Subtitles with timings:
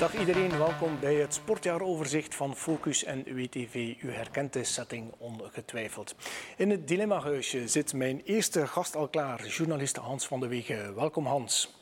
[0.00, 3.94] Dag iedereen, welkom bij het sportjaaroverzicht van Focus en WTV.
[4.02, 6.14] U herkent de setting ongetwijfeld.
[6.56, 10.94] In het dilemmahuisje zit mijn eerste gast al klaar, journalist Hans van de Wegen.
[10.94, 11.74] Welkom Hans.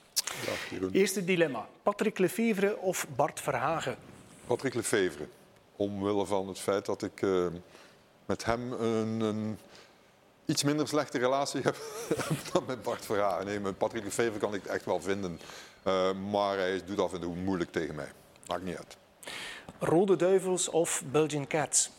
[0.47, 0.91] Dag Jeroen.
[0.93, 3.97] Eerste dilemma, Patrick Lefevre of Bart Verhagen?
[4.47, 5.27] Patrick Lefevre.
[5.77, 7.47] Omwille van het feit dat ik uh,
[8.27, 9.59] met hem een, een,
[10.45, 11.77] iets minder slechte relatie heb
[12.53, 13.47] dan met Bart Verhagen.
[13.47, 15.41] Nee, met Patrick Lefevre kan ik het echt wel vinden.
[15.89, 18.13] Uh, maar hij doet af en toe moeilijk tegen mij.
[18.47, 18.97] Maakt niet uit.
[19.79, 21.91] Rode Duivels of Belgian Cats?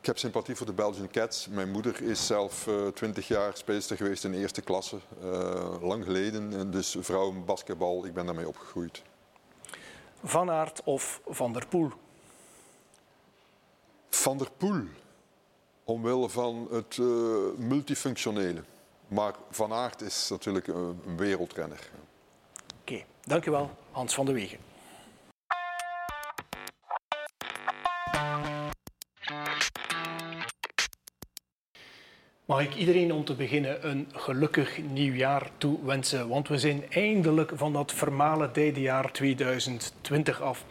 [0.00, 1.48] Ik heb sympathie voor de Belgian Cats.
[1.48, 4.96] Mijn moeder is zelf twintig uh, jaar speelster geweest in de eerste klasse.
[5.22, 6.52] Uh, lang geleden.
[6.52, 9.02] En dus vrouwenbasketbal, ik ben daarmee opgegroeid.
[10.24, 11.90] Van Aert of Van der Poel?
[14.10, 14.82] Van der Poel.
[15.84, 17.06] Omwille van het uh,
[17.56, 18.62] multifunctionele.
[19.08, 21.90] Maar Van Aert is natuurlijk een, een wereldrenner.
[23.20, 24.58] Oké, okay, dankjewel Hans van de Wegen.
[32.44, 37.72] Mag ik iedereen om te beginnen een gelukkig nieuwjaar toewensen, want we zijn eindelijk van
[37.72, 40.64] dat vermalendijde jaar 2020 af.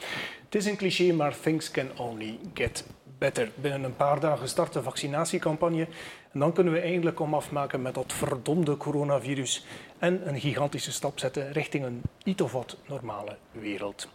[0.46, 2.86] Het is een cliché, maar things can only get
[3.20, 3.52] better.
[3.56, 5.88] Binnen een paar dagen start de vaccinatiecampagne
[6.32, 9.66] en dan kunnen we eindelijk kom afmaken met dat verdomde coronavirus
[9.98, 14.08] en een gigantische stap zetten richting een iets of wat normale wereld.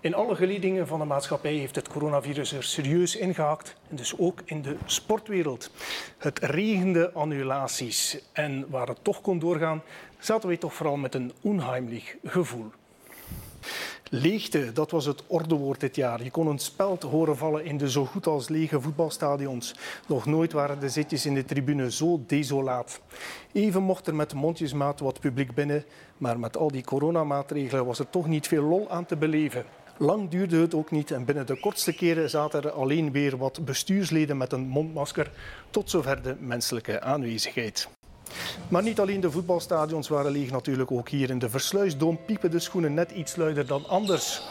[0.00, 4.40] In alle geledingen van de maatschappij heeft het coronavirus er serieus ingehakt, en dus ook
[4.44, 5.70] in de sportwereld.
[6.18, 9.82] Het regende annulaties en waar het toch kon doorgaan,
[10.18, 12.70] zaten we toch vooral met een onheimlich gevoel.
[14.10, 16.22] Leegte, dat was het ordewoord dit jaar.
[16.22, 19.74] Je kon een speld horen vallen in de zo goed als lege voetbalstadions.
[20.08, 23.00] Nog nooit waren de zitjes in de tribune zo desolaat.
[23.52, 25.84] Even mocht er met mondjesmaat wat publiek binnen,
[26.18, 29.64] maar met al die coronamaatregelen was er toch niet veel lol aan te beleven.
[29.98, 33.64] Lang duurde het ook niet en binnen de kortste keren zaten er alleen weer wat
[33.64, 35.30] bestuursleden met een mondmasker,
[35.70, 37.88] tot zover de menselijke aanwezigheid.
[38.68, 42.58] Maar niet alleen de voetbalstadions waren leeg, natuurlijk ook hier in de Versluisdoom piepen de
[42.58, 44.42] schoenen net iets luider dan anders.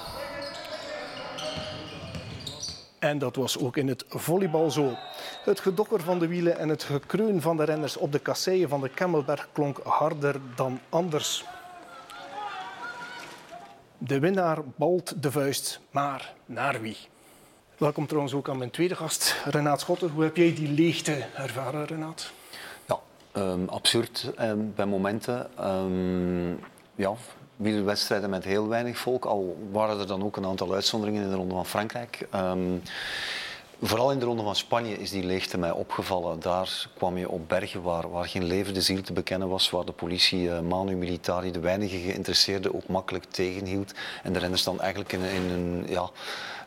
[2.99, 4.97] En dat was ook in het volleybal zo.
[5.43, 8.81] Het gedokker van de wielen en het gekreun van de renners op de kasseien van
[8.81, 11.45] de Kemmelberg klonk harder dan anders.
[13.97, 16.97] De winnaar balt de vuist, maar naar wie?
[17.77, 20.09] Welkom trouwens ook aan mijn tweede gast, Renaat Schotter.
[20.09, 22.31] Hoe heb jij die leegte ervaren, Renaat?
[23.38, 25.47] Um, absurd um, bij momenten.
[25.66, 26.59] Um,
[26.95, 27.13] ja,
[27.55, 29.25] wielerwedstrijden met heel weinig volk.
[29.25, 32.27] Al waren er dan ook een aantal uitzonderingen in de Ronde van Frankrijk.
[33.85, 36.39] Vooral in de Ronde van Spanje is die leegte mij opgevallen.
[36.39, 39.91] Daar kwam je op bergen waar, waar geen levende ziel te bekennen was, waar de
[39.91, 43.93] politie uh, manu militari de weinige geïnteresseerden ook makkelijk tegenhield.
[44.23, 46.09] En de renners dan eigenlijk in, in een ja,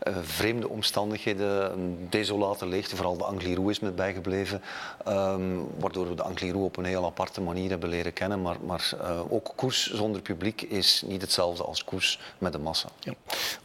[0.03, 4.63] uh, vreemde omstandigheden, een desolate leegte, vooral de Angliru is met bijgebleven,
[5.09, 8.43] um, waardoor we de Angliru op een heel aparte manier hebben leren kennen.
[8.43, 12.89] Maar, maar uh, ook koers zonder publiek is niet hetzelfde als koers met de massa.
[13.01, 13.15] Ja.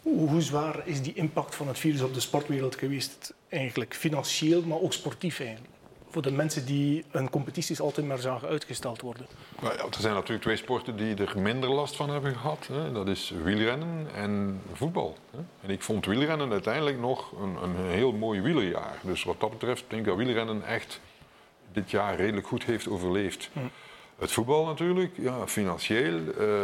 [0.02, 3.34] Hoe zwaar is die impact van het virus op de sportwereld geweest?
[3.50, 5.71] Eigenlijk financieel, maar ook sportief eigenlijk.
[6.12, 9.26] Voor de mensen die hun competities altijd maar zagen uitgesteld worden.
[9.62, 12.68] Nou ja, er zijn natuurlijk twee sporten die er minder last van hebben gehad.
[12.72, 12.92] Hè.
[12.92, 15.18] Dat is wielrennen en voetbal.
[15.32, 15.40] Hè.
[15.62, 19.00] En ik vond wielrennen uiteindelijk nog een, een heel mooi wielerjaar.
[19.02, 21.00] Dus wat dat betreft denk ik dat wielrennen echt
[21.72, 23.50] dit jaar redelijk goed heeft overleefd.
[24.22, 26.56] Het voetbal natuurlijk, ja, financieel uh,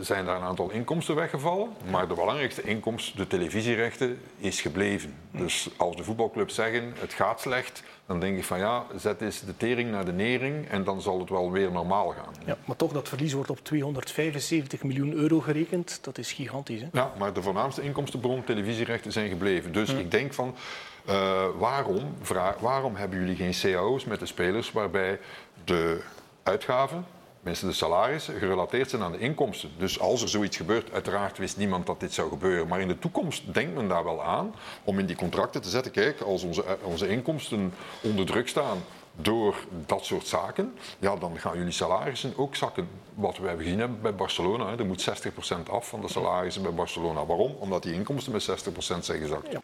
[0.00, 1.68] zijn daar een aantal inkomsten weggevallen.
[1.90, 5.14] Maar de belangrijkste inkomst, de televisierechten, is gebleven.
[5.30, 9.40] Dus als de voetbalclubs zeggen het gaat slecht, dan denk ik van ja, zet eens
[9.40, 12.34] de tering naar de nering en dan zal het wel weer normaal gaan.
[12.44, 15.98] Ja, maar toch, dat verlies wordt op 275 miljoen euro gerekend.
[16.02, 16.80] Dat is gigantisch.
[16.80, 16.88] Hè?
[16.92, 19.72] Ja, maar de voornaamste inkomstenbron, televisierechten, zijn gebleven.
[19.72, 19.98] Dus hm.
[19.98, 20.54] ik denk van,
[21.08, 25.18] uh, waarom, vraag, waarom hebben jullie geen cao's met de spelers waarbij
[25.64, 26.00] de
[26.46, 27.06] uitgaven,
[27.40, 29.70] mensen de salarissen, gerelateerd zijn aan de inkomsten.
[29.78, 32.68] Dus als er zoiets gebeurt, uiteraard wist niemand dat dit zou gebeuren.
[32.68, 34.54] Maar in de toekomst denkt men daar wel aan
[34.84, 38.78] om in die contracten te zetten, kijk, als onze, onze inkomsten onder druk staan
[39.16, 39.56] door
[39.86, 42.88] dat soort zaken, ja, dan gaan jullie salarissen ook zakken.
[43.14, 45.08] Wat we hebben gezien bij Barcelona, hè, er moet
[45.66, 47.26] 60% af van de salarissen bij Barcelona.
[47.26, 47.54] Waarom?
[47.58, 49.52] Omdat die inkomsten met 60% zijn gezakt.
[49.52, 49.60] Ja.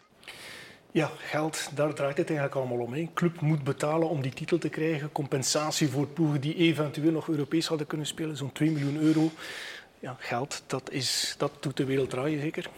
[0.93, 2.93] Ja, geld, daar draait het eigenlijk allemaal om.
[2.93, 5.11] Een club moet betalen om die titel te krijgen.
[5.11, 9.31] Compensatie voor ploegen die eventueel nog Europees hadden kunnen spelen, zo'n 2 miljoen euro.
[9.99, 12.69] Ja, geld, dat, is, dat doet de wereld draaien zeker.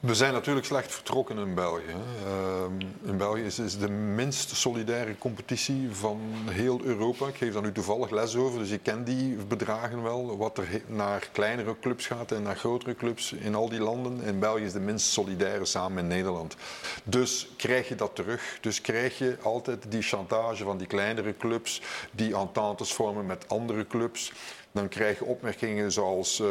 [0.00, 1.94] We zijn natuurlijk slecht vertrokken in België.
[2.26, 7.26] Uh, in België is, is de minst solidaire competitie van heel Europa.
[7.26, 10.36] Ik geef daar nu toevallig les over, dus ik ken die bedragen wel.
[10.36, 14.22] Wat er naar kleinere clubs gaat en naar grotere clubs in al die landen.
[14.22, 16.56] In België is de minst solidaire samen met Nederland.
[17.04, 18.58] Dus krijg je dat terug.
[18.60, 23.86] Dus krijg je altijd die chantage van die kleinere clubs die ententes vormen met andere
[23.86, 24.32] clubs.
[24.76, 26.48] Dan krijg je opmerkingen zoals uh,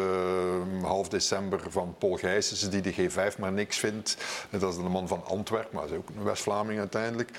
[0.82, 4.18] half december van Paul Gijsens, die de G5 maar niks vindt.
[4.50, 7.30] Dat is de man van Antwerpen, maar dat is ook een West-Vlaming uiteindelijk.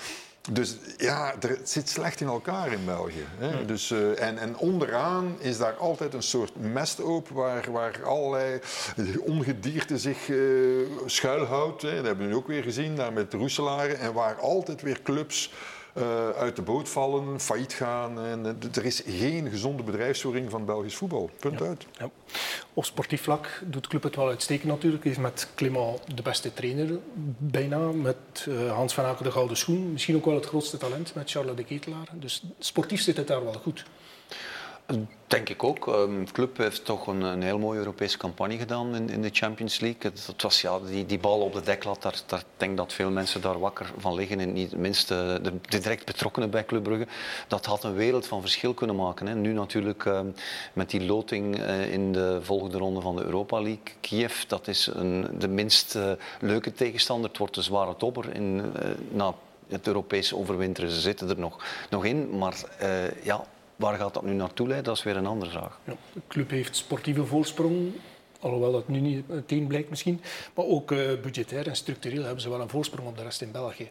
[0.51, 3.25] Dus ja, er, het zit slecht in elkaar in België.
[3.39, 3.65] Hè?
[3.65, 8.61] Dus, uh, en, en, onderaan is daar altijd een soort mestoop waar, waar allerlei
[9.21, 11.83] ongedierte zich uh, schuilhoudt.
[11.83, 11.95] Hè?
[11.97, 13.99] Dat hebben we nu ook weer gezien, daar met Roeselaren.
[13.99, 15.53] En waar altijd weer clubs
[15.99, 18.21] uh, uit de boot vallen, failliet gaan.
[18.21, 21.31] En, uh, er is geen gezonde bedrijfsvoering van Belgisch voetbal.
[21.41, 21.67] Punt ja.
[21.67, 21.87] uit.
[21.99, 22.11] Ja.
[22.75, 25.03] Op sportief vlak doet de club het wel uitstekend natuurlijk.
[25.03, 26.99] Hij is met Clément de beste trainer
[27.39, 27.79] bijna.
[27.79, 29.93] Met uh, Hans van Aken de gouden schoen.
[29.93, 32.09] Misschien ook wel het grootste talent met Charles de Ketelaar.
[32.13, 33.85] Dus sportief zit het daar wel goed.
[35.27, 35.87] Denk ik ook.
[35.87, 39.29] Um, de club heeft toch een, een heel mooie Europese campagne gedaan in, in de
[39.33, 40.11] Champions League.
[40.27, 43.41] Het, was ja, die, die bal op de deklat, daar, daar denk dat veel mensen
[43.41, 44.41] daar wakker van liggen.
[44.41, 47.07] En niet minst de, de, direct betrokkenen bij Club Brugge.
[47.49, 49.27] Dat had een wereld van verschil kunnen maken.
[49.27, 49.35] Hè.
[49.35, 50.35] Nu natuurlijk um,
[50.73, 53.95] met die loting uh, in de volgende ronde van de Europa League.
[54.01, 56.11] Kiev, dat is een, de minst uh,
[56.41, 57.29] leuke tegenstander.
[57.29, 58.73] Het wordt een zware topper in,
[59.11, 59.35] na
[59.69, 60.91] het Europese overwinteren.
[60.91, 62.55] Ze zitten er nog, nog in, maar
[63.23, 63.45] ja
[63.77, 64.89] Waar gaat dat nu naartoe leiden?
[64.89, 65.79] Dat is weer een andere vraag.
[65.85, 67.93] Ja, de club heeft sportieve voorsprong,
[68.41, 70.21] alhoewel dat nu niet meteen blijkt misschien.
[70.55, 73.51] Maar ook uh, budgetair en structureel hebben ze wel een voorsprong op de rest in
[73.51, 73.91] België.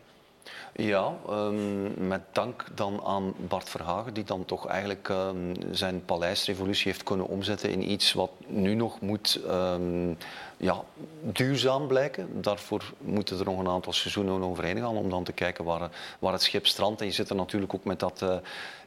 [0.74, 6.92] Ja, um, met dank dan aan Bart Verhagen, die dan toch eigenlijk um, zijn paleisrevolutie
[6.92, 10.18] heeft kunnen omzetten in iets wat nu nog moet um,
[10.58, 10.84] ja,
[11.22, 12.42] duurzaam blijken.
[12.42, 15.90] Daarvoor moeten er nog een aantal seizoenen overheen gaan om dan te kijken waar,
[16.20, 17.02] waar het schip strandt.
[17.02, 18.36] En je zit er natuurlijk ook met dat uh,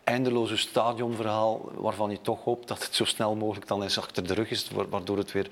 [0.09, 4.35] eindeloze stadionverhaal waarvan je toch hoopt dat het zo snel mogelijk dan eens achter de
[4.35, 5.49] rug is, waardoor het weer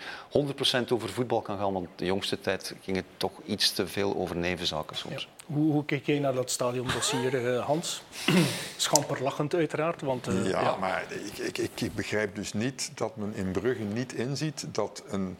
[0.86, 1.72] 100% over voetbal kan gaan.
[1.72, 5.22] Want de jongste tijd ging het toch iets te veel over nevenzaken soms.
[5.22, 5.54] Ja.
[5.54, 8.02] Hoe, hoe kijk jij naar dat stadiondossier, uh, Hans?
[8.76, 10.00] Schamperlachend uiteraard.
[10.00, 11.04] Want, uh, ja, ja, maar
[11.42, 15.36] ik, ik, ik begrijp dus niet dat men in Brugge niet inziet dat een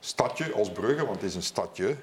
[0.00, 1.96] stadje als Brugge, want het is een stadje,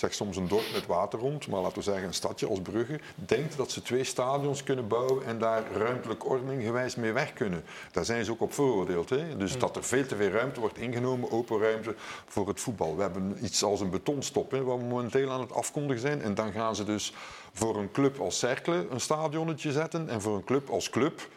[0.00, 3.00] zeg soms een dorp met water rond, maar laten we zeggen een stadje als Brugge,
[3.14, 7.64] denkt dat ze twee stadions kunnen bouwen en daar ruimtelijk ordening gewijs mee weg kunnen.
[7.92, 9.10] Daar zijn ze ook op veroordeeld.
[9.10, 9.36] Hè?
[9.36, 11.94] Dus dat er veel te veel ruimte wordt ingenomen, open ruimte
[12.26, 12.96] voor het voetbal.
[12.96, 16.22] We hebben iets als een betonstop, hè, waar we momenteel aan het afkondigen zijn.
[16.22, 17.12] En dan gaan ze dus
[17.52, 21.28] voor een club als Cercle een stadionnetje zetten en voor een club als club,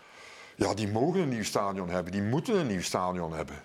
[0.55, 3.63] ja, die mogen een nieuw stadion hebben, die moeten een nieuw stadion hebben.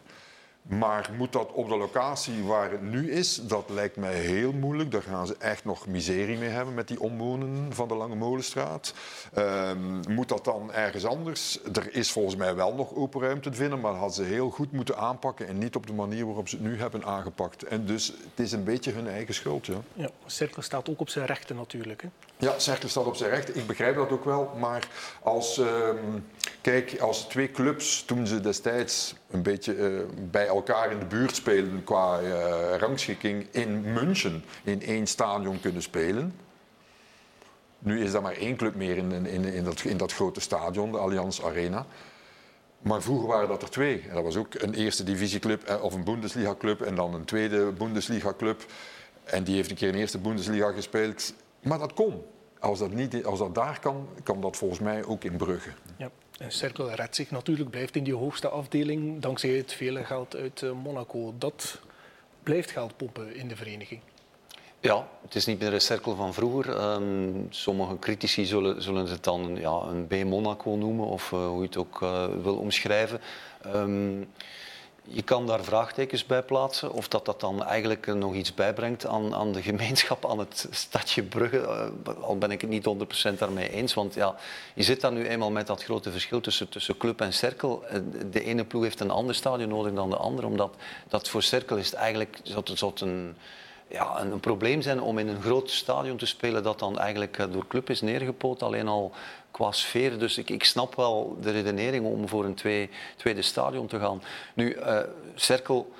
[0.68, 3.34] Maar moet dat op de locatie waar het nu is?
[3.34, 4.90] Dat lijkt mij heel moeilijk.
[4.90, 8.94] Daar gaan ze echt nog miserie mee hebben met die omwonenden van de Lange Molenstraat.
[9.38, 11.58] Um, moet dat dan ergens anders?
[11.72, 14.50] Er is volgens mij wel nog open ruimte te vinden, maar dat hadden ze heel
[14.50, 17.62] goed moeten aanpakken en niet op de manier waarop ze het nu hebben aangepakt.
[17.62, 19.66] En dus het is een beetje hun eigen schuld.
[19.66, 22.02] Ja, ja Cercle staat ook op zijn rechten natuurlijk.
[22.02, 22.08] Hè?
[22.40, 23.56] Ja, Cercle staat op zijn rechten.
[23.56, 24.52] Ik begrijp dat ook wel.
[24.58, 24.88] Maar
[25.22, 26.26] als, um,
[26.60, 30.00] kijk, als twee clubs toen ze destijds een beetje uh,
[30.30, 35.82] bij elkaar in de buurt spelen qua uh, rangschikking in München in één stadion kunnen
[35.82, 36.34] spelen.
[37.78, 40.92] Nu is er maar één club meer in, in, in, dat, in dat grote stadion,
[40.92, 41.86] de Allianz Arena.
[42.78, 44.04] Maar vroeger waren dat er twee.
[44.08, 48.64] En dat was ook een eerste divisieclub of een Bundesliga-club en dan een tweede Bundesliga-club.
[49.24, 51.32] En die heeft een keer de eerste Bundesliga gespeeld.
[51.62, 52.22] Maar dat kon.
[52.60, 55.70] Als dat, niet, als dat daar kan, kan dat volgens mij ook in Brugge.
[55.96, 56.10] Ja.
[56.38, 60.64] En Cercle redt zich natuurlijk, blijft in die hoogste afdeling dankzij het vele geld uit
[60.82, 61.34] Monaco.
[61.38, 61.80] Dat
[62.42, 64.00] blijft geld pompen in de vereniging.
[64.80, 66.92] Ja, het is niet meer de cirkel van vroeger.
[66.92, 71.66] Um, sommige critici zullen, zullen het dan ja, een B-Monaco noemen, of uh, hoe je
[71.66, 73.20] het ook uh, wil omschrijven.
[73.66, 74.28] Um,
[75.10, 79.34] je kan daar vraagtekens bij plaatsen, of dat dat dan eigenlijk nog iets bijbrengt aan,
[79.34, 81.90] aan de gemeenschap, aan het stadje Brugge.
[82.06, 82.88] Uh, al ben ik het niet
[83.34, 84.36] 100% daarmee eens, want ja,
[84.74, 87.84] je zit daar nu eenmaal met dat grote verschil tussen, tussen club en cirkel.
[88.30, 90.74] De ene ploeg heeft een ander stadion nodig dan de andere, omdat
[91.08, 92.40] dat voor cirkel is het eigenlijk
[93.00, 93.36] een
[93.90, 97.46] ja, een, een, probleem zijn om in een groot stadion te spelen dat dan eigenlijk
[97.52, 99.12] door club is neergepoot, alleen al
[99.58, 100.18] qua sfeer.
[100.18, 104.22] Dus ik, ik snap wel de redenering om voor een twee, tweede stadion te gaan.
[104.54, 104.98] Nu, uh,
[105.34, 105.92] Cerkel,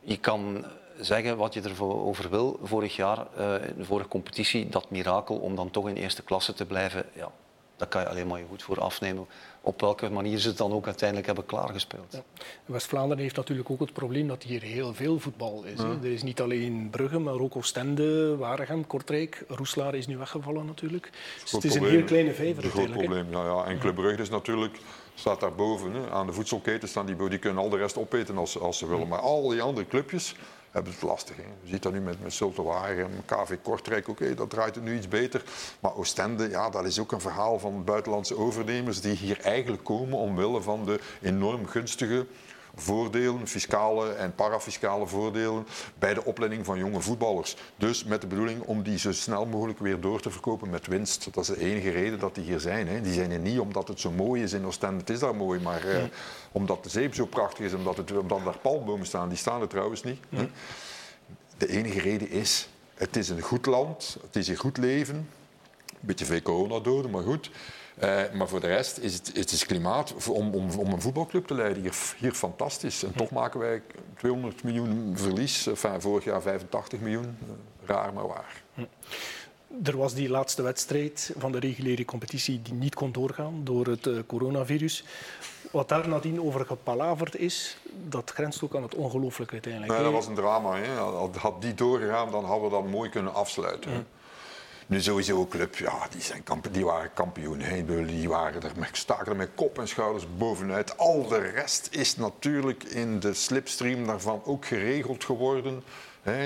[0.00, 0.64] je kan
[1.00, 2.58] zeggen wat je erover wil.
[2.62, 6.66] Vorig jaar, uh, de vorige competitie, dat mirakel om dan toch in eerste klasse te
[6.66, 7.04] blijven.
[7.12, 7.30] Ja,
[7.78, 9.26] daar kan je alleen maar je goed voor afnemen.
[9.60, 12.12] Op welke manier ze het dan ook uiteindelijk hebben klaargespeeld.
[12.12, 12.22] Ja.
[12.64, 15.78] West-Vlaanderen heeft natuurlijk ook het probleem dat hier heel veel voetbal is.
[15.78, 19.44] Er is niet alleen Brugge, maar ook Oostende, Waregem, Kortrijk.
[19.48, 21.10] Roeslaar is nu weggevallen natuurlijk.
[21.42, 23.64] Dus het is een heel kleine vijver Een groot probleem, ja, ja.
[23.64, 24.78] En Club Brugge is natuurlijk
[25.14, 25.92] staat daarboven.
[25.92, 26.10] Hè.
[26.10, 29.08] Aan de voedselketen staan die, die kunnen al de rest opeten als, als ze willen.
[29.08, 30.34] Maar al die andere clubjes
[30.78, 31.36] hebben het lastig.
[31.36, 35.42] Je ziet dat nu met, met Zultewagen, KV Kortrijk, oké, dat draait nu iets beter.
[35.80, 40.18] Maar Oostende, ja, dat is ook een verhaal van buitenlandse overnemers die hier eigenlijk komen
[40.18, 42.26] omwille van de enorm gunstige
[42.80, 45.66] voordelen, fiscale en parafiscale voordelen,
[45.98, 47.56] bij de opleiding van jonge voetballers.
[47.76, 51.28] Dus met de bedoeling om die zo snel mogelijk weer door te verkopen met winst.
[51.34, 52.88] Dat is de enige reden dat die hier zijn.
[52.88, 53.00] Hè.
[53.00, 55.60] Die zijn er niet omdat het zo mooi is in Oostende, het is daar mooi,
[55.60, 56.02] maar eh,
[56.52, 59.68] omdat de zeep zo prachtig is, omdat, het, omdat daar palmbomen staan, die staan er
[59.68, 60.18] trouwens niet.
[60.28, 60.48] Hè.
[61.56, 65.98] De enige reden is, het is een goed land, het is een goed leven, een
[66.00, 67.50] beetje veel coronadoden, maar goed.
[68.02, 71.46] Uh, maar voor de rest is het, het is klimaat om, om, om, een voetbalclub
[71.46, 73.02] te leiden hier, hier fantastisch.
[73.02, 73.82] En toch maken wij
[74.16, 75.66] 200 miljoen verlies.
[75.66, 77.38] Enfin, vorig jaar 85 miljoen.
[77.84, 78.62] Raar maar waar.
[79.84, 84.08] Er was die laatste wedstrijd van de reguliere competitie die niet kon doorgaan door het
[84.26, 85.04] coronavirus.
[85.70, 87.76] Wat daar nadien over gepalaverd is,
[88.08, 89.92] dat grenst ook aan het ongelooflijke uiteindelijk.
[89.92, 90.76] Nee, dat was een drama.
[90.76, 90.94] Hè.
[91.38, 93.90] Had die doorgegaan, dan hadden we dat mooi kunnen afsluiten.
[93.90, 94.06] Mm.
[94.88, 97.60] Nu sowieso club, ja, die, zijn die waren kampioen.
[97.60, 97.84] Hè.
[98.04, 100.98] Die waren er met, staken er met kop en schouders bovenuit.
[100.98, 105.82] Al de rest is natuurlijk in de slipstream daarvan ook geregeld geworden.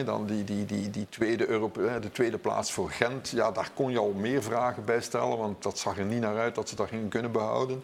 [0.05, 3.29] Dan die, die, die, die tweede Europe, de tweede plaats voor Gent.
[3.29, 6.39] Ja, daar kon je al meer vragen bij stellen, want dat zag er niet naar
[6.39, 7.83] uit dat ze dat gingen kunnen behouden.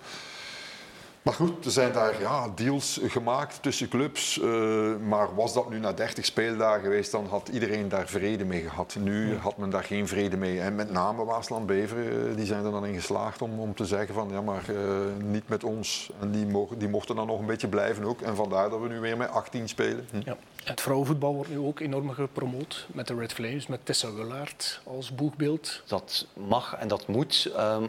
[1.28, 4.38] Maar goed, er zijn daar ja, deals gemaakt tussen clubs.
[4.38, 8.62] Uh, maar was dat nu na 30 speeldagen geweest, dan had iedereen daar vrede mee
[8.62, 8.96] gehad.
[9.00, 10.60] Nu had men daar geen vrede mee.
[10.60, 13.84] En met name Waasland Beveren, uh, die zijn er dan in geslaagd om, om te
[13.84, 14.76] zeggen van ja, maar uh,
[15.24, 16.10] niet met ons.
[16.20, 18.20] En die, mogen, die mochten dan nog een beetje blijven ook.
[18.20, 20.06] En vandaar dat we nu weer met 18 spelen.
[20.10, 20.20] Hm.
[20.24, 20.36] Ja.
[20.68, 25.14] Het vrouwenvoetbal wordt nu ook enorm gepromoot met de Red Flames, met Tessa Willaert als
[25.14, 25.82] boegbeeld.
[25.86, 27.88] Dat mag en dat moet, um,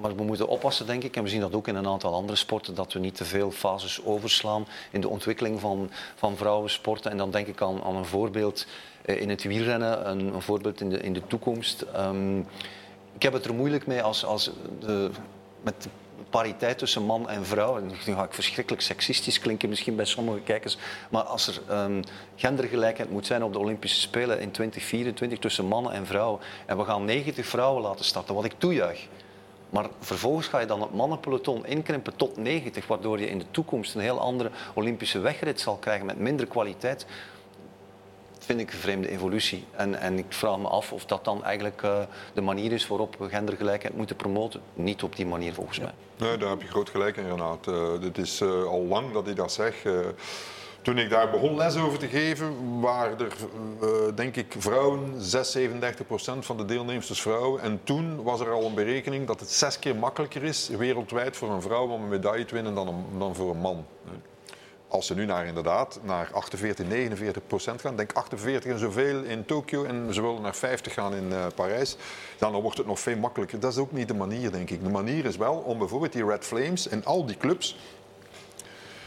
[0.00, 2.38] maar we moeten oppassen denk ik, en we zien dat ook in een aantal andere
[2.38, 7.10] sporten, dat we niet te veel fases overslaan in de ontwikkeling van, van vrouwensporten.
[7.10, 8.66] En dan denk ik aan, aan een voorbeeld
[9.04, 11.84] in het wielrennen, een, een voorbeeld in de, in de toekomst.
[11.96, 12.46] Um,
[13.14, 15.10] ik heb het er moeilijk mee als, als de,
[15.62, 15.88] met
[16.30, 17.76] pariteit tussen man en vrouw.
[17.76, 20.76] En nu ga ik verschrikkelijk seksistisch klinken misschien bij sommige kijkers.
[21.10, 22.02] Maar als er um,
[22.36, 26.40] gendergelijkheid moet zijn op de Olympische Spelen in 2024 tussen mannen en vrouwen.
[26.66, 29.08] En we gaan 90 vrouwen laten starten, wat ik toejuich.
[29.70, 33.94] Maar vervolgens ga je dan het mannenpeloton inkrimpen tot 90, waardoor je in de toekomst
[33.94, 37.06] een heel andere Olympische wegrit zal krijgen met minder kwaliteit
[38.50, 39.64] vind ik een vreemde evolutie.
[39.70, 41.98] En, en ik vraag me af of dat dan eigenlijk uh,
[42.34, 44.60] de manier is waarop we gendergelijkheid moeten promoten.
[44.74, 45.92] Niet op die manier volgens mij.
[46.16, 47.66] Nee, daar heb je groot gelijk in, Renaat.
[47.66, 49.74] Uh, het is uh, al lang dat ik dat zeg.
[50.82, 56.06] toen ik daar begon les over te geven, waren er, denk ik, vrouwen, 6, 37
[56.06, 57.62] procent van de deelnemers dus vrouwen.
[57.62, 61.50] En toen was er al een berekening dat het zes keer makkelijker is wereldwijd voor
[61.50, 63.86] een vrouw om een medaille te winnen dan, een, dan voor een man.
[64.90, 69.44] Als ze nu naar inderdaad naar 48, 49 procent gaan, denk 48 en zoveel in
[69.44, 71.96] Tokio en ze willen naar 50 gaan in uh, Parijs,
[72.38, 73.60] dan wordt het nog veel makkelijker.
[73.60, 74.82] Dat is ook niet de manier, denk ik.
[74.82, 77.78] De manier is wel om bijvoorbeeld die Red Flames en al die clubs.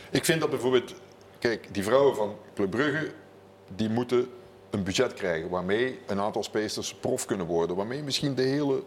[0.10, 0.94] Ik vind dat bijvoorbeeld,
[1.40, 3.12] kijk, die vrouwen van Club Brugge,
[3.76, 4.30] die moeten
[4.70, 8.84] een budget krijgen waarmee een aantal speesters prof kunnen worden, waarmee misschien de hele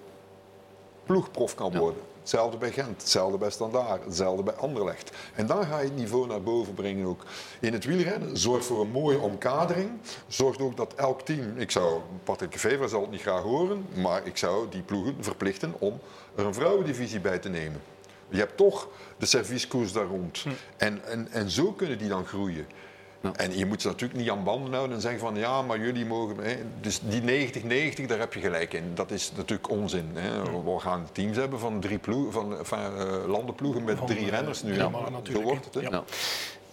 [1.05, 2.03] ploeg prof kan worden.
[2.26, 5.11] Hetzelfde bij Gent, hetzelfde bij Standaard, hetzelfde bij Anderlecht.
[5.35, 7.25] En dan ga je het niveau naar boven brengen ook.
[7.61, 9.90] In het wielrennen zorg voor een mooie omkadering.
[10.26, 14.26] Zorg ook dat elk team, ik zou, Patrick Vever zal het niet graag horen, maar
[14.26, 15.99] ik zou die ploegen verplichten om
[16.35, 17.83] er een vrouwendivisie bij te nemen.
[18.28, 20.38] Je hebt toch de servicekoers daar rond.
[20.38, 20.50] Hm.
[20.76, 22.66] En, en, en zo kunnen die dan groeien.
[23.33, 26.06] En je moet ze natuurlijk niet aan banden houden en zeggen van ja, maar jullie
[26.06, 26.37] mogen.
[26.37, 26.56] Hè.
[26.80, 27.50] Dus die
[28.00, 28.90] 90-90, daar heb je gelijk in.
[28.95, 30.11] Dat is natuurlijk onzin.
[30.14, 30.62] Hè.
[30.62, 34.75] We gaan teams hebben van drie ploegen, van, van uh, landenploegen met drie renners nu.
[34.75, 35.47] Ja, maar natuurlijk.
[35.47, 35.75] Zo wordt het.
[35.75, 35.80] Hè.
[35.80, 36.04] Ja.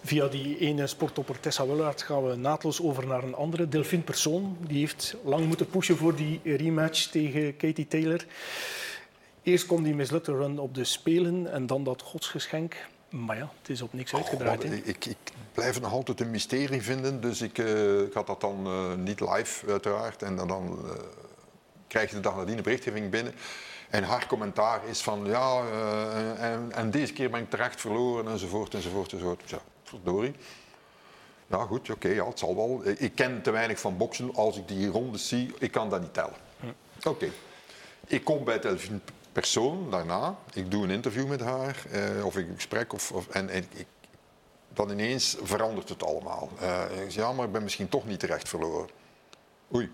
[0.04, 3.68] Via die ene sporttopper Tessa Willard gaan we naadloos over naar een andere.
[3.68, 8.24] Delphine Persoon, die heeft lang moeten pushen voor die rematch tegen Katie Taylor.
[9.42, 12.76] Eerst komt die mislukte run op de Spelen en dan dat godsgeschenk.
[13.14, 14.64] Maar ja, het is op niks uitgedraaid.
[14.64, 15.16] ik, ik,
[15.52, 17.20] blijf het nog altijd een mysterie vinden.
[17.20, 20.22] Dus ik, uh, ik had dat dan uh, niet live, uiteraard.
[20.22, 20.90] En dan, dan uh,
[21.86, 23.34] krijg je de dag nadien een berichtgeving binnen.
[23.90, 25.62] En haar commentaar is van ja,
[26.38, 29.50] en, en, deze keer ben ik terecht verloren enzovoort enzovoort enzovoort.
[29.50, 30.34] Ja, verdorie.
[31.46, 32.82] Ja, goed, oké, ja, het zal wel.
[32.84, 34.34] Ik ken te weinig van boksen.
[34.34, 36.36] Als ik die rondes zie, ik kan dat niet tellen.
[36.60, 37.08] Hm.
[37.08, 37.30] Oké.
[38.06, 39.00] Ik kom bij Delphine
[39.34, 43.48] persoon daarna, ik doe een interview met haar, eh, of ik gesprek, of, of, en,
[43.48, 43.86] en ik,
[44.72, 46.48] dan ineens verandert het allemaal.
[46.60, 48.88] Eh, ik zeg, ja, maar ik ben misschien toch niet terecht verloren.
[49.74, 49.90] Oei.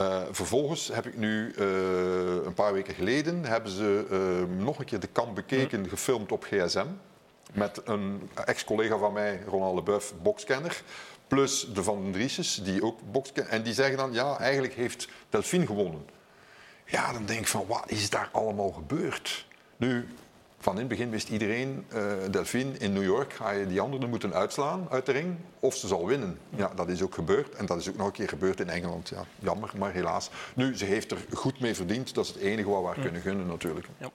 [0.00, 5.00] Uh, vervolgens heb ik nu uh, een paar weken geleden hebben ze nog een keer
[5.00, 6.86] de kamp bekeken, gefilmd op gsm.
[7.52, 10.82] Met een ex-collega van mij, Ronald Leboeuf, bokskenner.
[11.26, 13.52] Plus de Van den Driesjes, die ook bokskenner.
[13.52, 16.04] En die zeggen dan, ja, eigenlijk heeft Delphine gewonnen.
[16.94, 19.46] Ja, dan denk ik van, wat is daar allemaal gebeurd?
[19.76, 20.08] Nu,
[20.58, 24.08] van in het begin wist iedereen, uh, Delphine, in New York ga je die anderen
[24.08, 25.36] moeten uitslaan uit de ring.
[25.60, 26.38] Of ze zal winnen.
[26.56, 27.54] Ja, dat is ook gebeurd.
[27.54, 29.08] En dat is ook nog een keer gebeurd in Engeland.
[29.08, 30.30] Ja, jammer, maar helaas.
[30.54, 32.14] Nu, ze heeft er goed mee verdiend.
[32.14, 33.86] Dat is het enige wat we haar kunnen gunnen natuurlijk.
[33.98, 34.10] Ja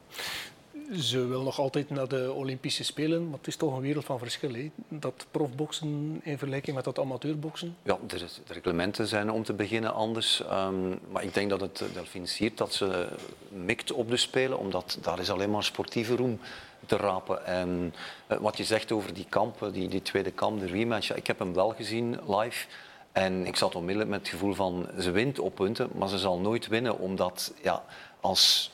[0.93, 4.19] ze wil nog altijd naar de Olympische Spelen, maar het is toch een wereld van
[4.19, 4.69] verschil.
[4.88, 7.77] Dat profboksen in vergelijking met dat amateurboksen?
[7.84, 10.43] Ja, de, reglementen zijn om te beginnen anders.
[10.51, 13.08] Um, maar ik denk dat het Delphine siert dat ze
[13.50, 16.39] mikt op de Spelen, omdat daar is alleen maar sportieve roem
[16.86, 17.46] te rapen.
[17.46, 17.93] En
[18.31, 21.27] uh, wat je zegt over die kamp, die, die tweede kamp, de rematch, ja, ik
[21.27, 22.67] heb hem wel gezien live.
[23.12, 26.39] En ik zat onmiddellijk met het gevoel van ze wint op punten, maar ze zal
[26.39, 27.84] nooit winnen, omdat ja,
[28.19, 28.72] als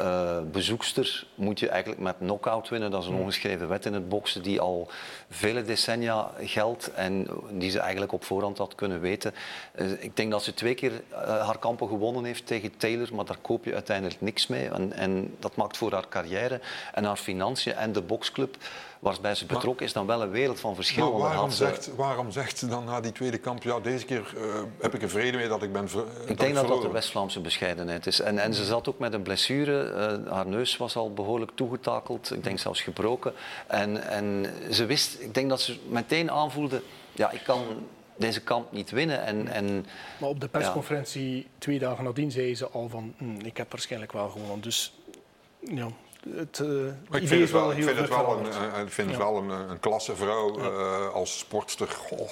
[0.00, 2.90] uh, bezoekster moet je eigenlijk met knockout winnen.
[2.90, 4.88] Dat is een ongeschreven wet in het boksen die al
[5.30, 9.34] vele decennia geldt en die ze eigenlijk op voorhand had kunnen weten.
[9.74, 13.24] Uh, ik denk dat ze twee keer uh, haar kampen gewonnen heeft tegen Taylor, maar
[13.24, 14.68] daar koop je uiteindelijk niks mee.
[14.68, 16.60] En, en dat maakt voor haar carrière
[16.92, 18.56] en haar financiën en de boksclub
[19.04, 21.10] waarbij ze betrokken is, dan wel een wereld van verschil.
[21.10, 24.42] Maar waarom, zegt, waarom zegt ze dan na die tweede kamp, ja, deze keer uh,
[24.80, 27.40] heb ik er vrede mee dat ik ben ver, Ik denk dat dat de West-Vlaamse
[27.40, 28.20] bescheidenheid is.
[28.20, 29.92] En, en ze zat ook met een blessure.
[30.26, 32.32] Uh, haar neus was al behoorlijk toegetakeld.
[32.32, 33.32] Ik denk zelfs gebroken.
[33.66, 36.82] En, en ze wist, ik denk dat ze meteen aanvoelde,
[37.12, 37.62] ja, ik kan
[38.16, 39.24] deze kamp niet winnen.
[39.24, 39.86] En, en,
[40.18, 41.42] maar op de persconferentie ja.
[41.58, 44.60] twee dagen nadien zei ze al van, hm, ik heb waarschijnlijk wel gewonnen.
[44.60, 44.92] Dus
[45.60, 45.88] ja,
[46.36, 48.46] het uh, ik vind het wel, ik vind het wel een,
[48.86, 50.70] ik vind het wel een, een klassevrouw ja.
[50.70, 51.88] uh, als sportster.
[51.88, 52.30] Goh.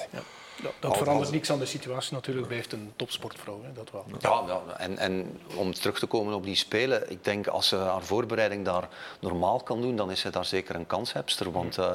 [0.63, 4.05] Dat, dat verandert niks aan de situatie natuurlijk, blijft een topsportvrouw, hè, dat wel.
[4.21, 7.77] Ja, ja, en, en om terug te komen op die Spelen, ik denk als ze
[7.77, 8.89] haar voorbereiding daar
[9.21, 11.53] normaal kan doen, dan is ze daar zeker een kanshebster.
[11.53, 11.95] Want uh,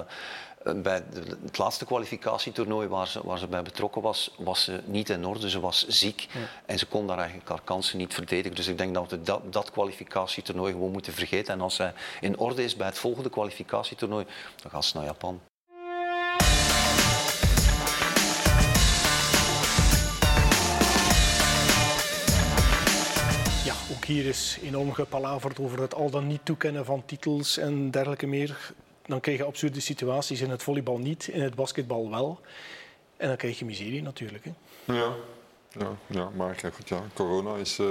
[0.76, 1.04] bij
[1.43, 5.50] het laatste kwalificatietoernooi waar ze, waar ze bij betrokken was, was ze niet in orde.
[5.50, 6.39] Ze was ziek ja.
[6.65, 8.56] en ze kon daar eigenlijk haar kansen niet verdedigen.
[8.56, 11.54] Dus ik denk dat we dat, dat kwalificatietoernooi gewoon moeten vergeten.
[11.54, 14.26] En als zij in orde is bij het volgende kwalificatietoernooi,
[14.62, 15.41] dan gaat ze naar Japan.
[24.08, 28.74] Hier is enorm gepalaverd over het al dan niet toekennen van titels en dergelijke meer
[29.08, 32.39] dan krijg je absurde situaties in het volleybal niet, in het basketbal wel.
[33.17, 34.46] En dan krijg je miserie natuurlijk.
[34.46, 34.54] Hè.
[34.93, 35.13] Ja.
[35.72, 37.88] Ja, ja, maar goed, ja, corona is uh,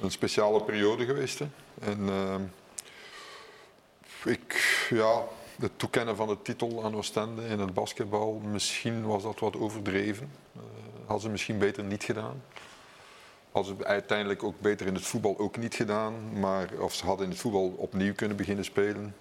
[0.00, 1.38] een speciale periode geweest.
[1.38, 1.46] Hè.
[1.80, 2.34] En uh,
[4.24, 5.22] ik, ja,
[5.58, 10.30] het toekennen van de titel aan Oostende in het basketbal, misschien was dat wat overdreven.
[10.56, 10.62] Uh,
[10.98, 12.42] hadden ze misschien beter niet gedaan.
[13.54, 16.40] Hadden ze uiteindelijk ook beter in het voetbal ook niet gedaan.
[16.40, 19.14] Maar of ze hadden in het voetbal opnieuw kunnen beginnen spelen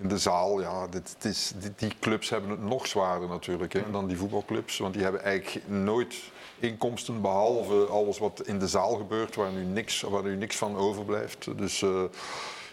[0.00, 3.72] in de zaal, ja, dit, dit is, die, die, clubs hebben het nog zwaarder natuurlijk
[3.72, 4.78] hè, dan die voetbalclubs.
[4.78, 6.14] Want die hebben eigenlijk nooit
[6.58, 10.76] inkomsten behalve alles wat in de zaal gebeurt, waar nu niks, waar nu niks van
[10.76, 11.58] overblijft.
[11.58, 12.02] Dus uh,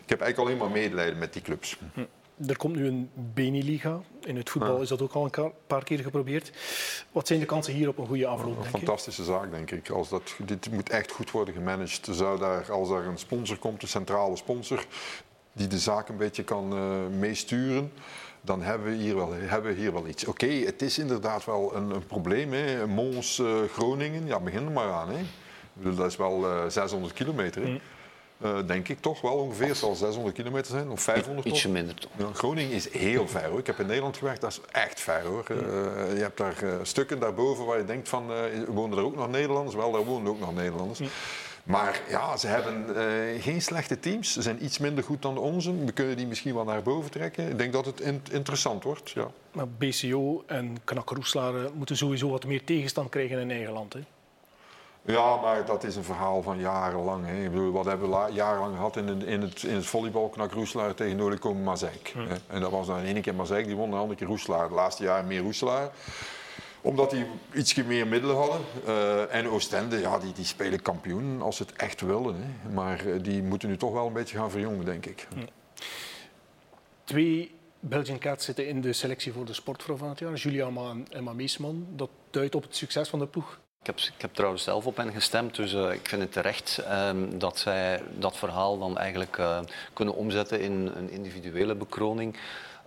[0.03, 1.77] ik heb eigenlijk alleen maar medelijden met die clubs.
[1.93, 2.01] Hm.
[2.47, 4.01] Er komt nu een Beniliga.
[4.21, 4.81] In het voetbal ja.
[4.81, 6.51] is dat ook al een paar keer geprobeerd.
[7.11, 8.57] Wat zijn de kansen hier op een goede afloop?
[8.57, 9.89] Een fantastische zaak, denk ik.
[9.89, 12.07] Als dat, dit moet echt goed worden gemanaged.
[12.11, 14.85] Zou daar, als er een sponsor komt, een centrale sponsor,
[15.53, 17.91] die de zaak een beetje kan uh, meesturen,
[18.41, 20.25] dan hebben we hier wel, hebben we hier wel iets.
[20.25, 22.53] Oké, okay, het is inderdaad wel een, een probleem.
[22.53, 22.87] Hè.
[22.87, 25.09] Mons, uh, Groningen, ja, begin er maar aan.
[25.09, 25.23] Hè.
[25.73, 27.67] Dat is wel uh, 600 kilometer.
[27.67, 27.79] Mm.
[28.43, 29.67] Uh, denk ik toch wel ongeveer.
[29.67, 32.11] Het zal 600 kilometer zijn, of 500 Ietsje minder toch.
[32.17, 33.59] Ja, Groningen is heel ver hoor.
[33.59, 35.45] Ik heb in Nederland gewerkt, dat is echt ver hoor.
[35.51, 35.57] Uh,
[36.15, 38.31] je hebt daar stukken daarboven waar je denkt van,
[38.67, 39.75] wonen er ook nog Nederlanders?
[39.75, 40.99] Wel, daar wonen ook nog Nederlanders.
[40.99, 41.07] Mm.
[41.63, 44.33] Maar ja, ze hebben uh, geen slechte teams.
[44.33, 45.85] Ze zijn iets minder goed dan de onze.
[45.85, 47.49] We kunnen die misschien wel naar boven trekken.
[47.49, 49.09] Ik denk dat het in interessant wordt.
[49.09, 49.31] Ja.
[49.51, 53.93] Maar BCO en Knak Roeslaar moeten sowieso wat meer tegenstand krijgen in eigen land.
[53.93, 53.99] Hè?
[55.01, 57.25] Ja, maar dat is een verhaal van jarenlang.
[57.25, 57.43] Hè.
[57.43, 60.29] Ik bedoel, wat hebben we jarenlang gehad in het, in het, in het volleybal?
[60.29, 62.11] Knak Roeslaar tegen Noordelijk Mazeik.
[62.13, 62.27] Hmm.
[62.47, 64.67] En dat was dan in één keer Mazeik, die won, de andere keer Roeslaar.
[64.67, 65.91] De laatste jaren meer Roeslaar
[66.81, 68.61] omdat die iets meer middelen hadden.
[68.87, 72.35] Uh, en Oostende, ja, die, die spelen kampioen als ze het echt willen.
[72.35, 72.69] Hè.
[72.73, 75.27] Maar uh, die moeten nu toch wel een beetje gaan verjongen, denk ik.
[75.33, 75.45] Hm.
[77.03, 80.33] Twee Belgian Cats zitten in de selectie voor de sportvrouw van het jaar.
[80.33, 81.87] Julia en Emma Meesman.
[81.89, 83.59] Dat duidt op het succes van de ploeg.
[83.83, 86.83] Ik heb, ik heb trouwens zelf op hen gestemd, dus uh, ik vind het terecht
[86.91, 89.59] um, dat zij dat verhaal dan eigenlijk uh,
[89.93, 92.37] kunnen omzetten in een individuele bekroning.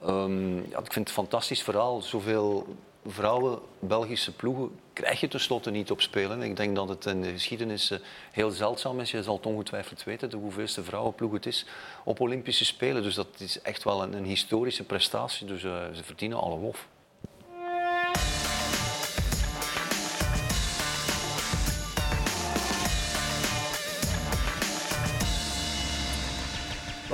[0.06, 2.02] Um, ja, ik vind het een fantastisch verhaal.
[2.02, 2.76] Zoveel
[3.06, 6.42] vrouwen, Belgische ploegen, krijg je tenslotte niet op spelen.
[6.42, 7.98] Ik denk dat het in de geschiedenis uh,
[8.30, 9.10] heel zeldzaam is.
[9.10, 11.66] Je zal het ongetwijfeld weten, de hoeveelste vrouwenploeg het is
[12.04, 13.02] op Olympische Spelen.
[13.02, 15.46] Dus dat is echt wel een, een historische prestatie.
[15.46, 16.86] Dus ze verdienen alle lof.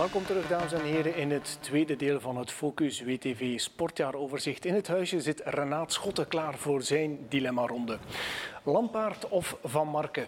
[0.01, 4.65] Welkom terug, dames en heren, in het tweede deel van het Focus WTV Sportjaaroverzicht.
[4.65, 7.99] In het huisje zit Renaat Schotten klaar voor zijn dilemma-ronde.
[8.65, 10.27] Lampaard of Van Marken?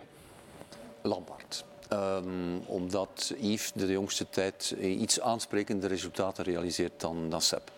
[1.02, 1.64] Lampaard.
[1.92, 7.70] Um, omdat Yves de jongste tijd iets aansprekende resultaten realiseert dan, dan Sepp.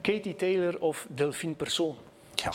[0.00, 1.96] Katie Taylor of Delphine Persoon?
[2.34, 2.52] Ja,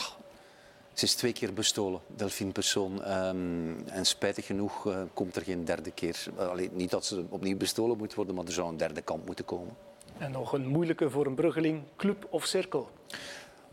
[0.94, 3.12] ze is twee keer bestolen, Delphine Persoon.
[3.12, 6.26] Um, en spijtig genoeg uh, komt er geen derde keer.
[6.36, 9.44] Allee, niet dat ze opnieuw bestolen moet worden, maar er zou een derde kant moeten
[9.44, 9.76] komen.
[10.18, 12.88] En nog een moeilijke voor een bruggeling, club of cirkel?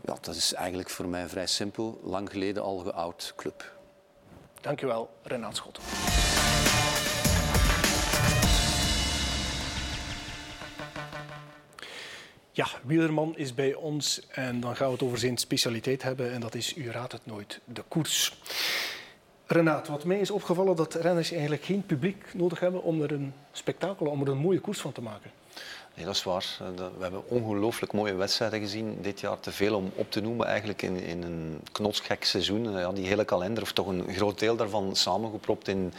[0.04, 2.00] Ja, dat is eigenlijk voor mij vrij simpel.
[2.02, 3.72] Lang geleden al geoud club.
[4.60, 5.80] Dankjewel, Renaat Schot.
[12.54, 16.40] Ja, Wielerman is bij ons en dan gaan we het over zijn specialiteit hebben en
[16.40, 18.36] dat is, u raadt het nooit, de koers.
[19.46, 23.32] Renaat, wat mij is opgevallen dat renners eigenlijk geen publiek nodig hebben om er een
[23.52, 25.30] spektakel, om er een mooie koers van te maken.
[25.96, 26.58] Nee, dat is waar.
[26.76, 29.40] We hebben ongelooflijk mooie wedstrijden gezien dit jaar.
[29.40, 32.78] Te veel om op te noemen eigenlijk in, in een knotsgek seizoen.
[32.78, 35.92] Ja, die hele kalender, of toch een groot deel daarvan, samengepropt in,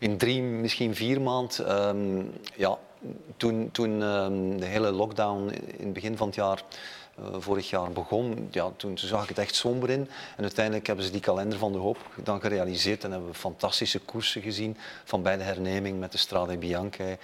[0.00, 1.86] in drie, misschien vier maanden.
[1.88, 2.78] Um, ja,
[3.36, 6.62] toen, toen um, de hele lockdown in het begin van het jaar
[7.20, 10.08] uh, vorig jaar begon, ja, toen zag ik het echt somber in.
[10.36, 13.98] En uiteindelijk hebben ze die kalender van de hoop dan gerealiseerd en hebben we fantastische
[13.98, 14.76] koersen gezien.
[15.04, 17.16] Van bij de herneming met de Strade Bianchi.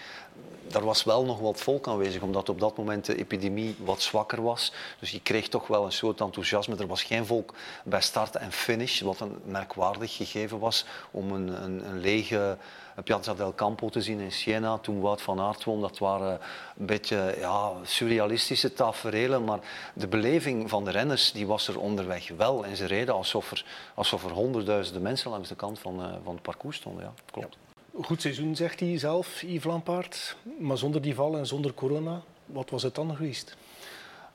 [0.69, 4.43] Daar was wel nog wat volk aanwezig, omdat op dat moment de epidemie wat zwakker
[4.43, 4.73] was.
[4.99, 6.77] Dus je kreeg toch wel een soort enthousiasme.
[6.77, 11.65] Er was geen volk bij start en finish, wat een merkwaardig gegeven was om een,
[11.65, 12.57] een, een lege
[13.03, 15.81] Piazza del Campo te zien in Siena toen Wout van Aert won.
[15.81, 16.41] Dat waren
[16.79, 19.59] een beetje ja, surrealistische taferelen, maar
[19.95, 22.65] de beleving van de renners die was er onderweg wel.
[22.65, 26.35] En ze reden alsof er, alsof er honderdduizenden mensen langs de kant van, uh, van
[26.35, 27.05] het parcours stonden.
[27.05, 27.57] Ja, klopt.
[28.03, 30.37] Goed seizoen, zegt hij zelf, Yves Lampaard.
[30.59, 33.57] Maar zonder die val en zonder corona, wat was het dan geweest?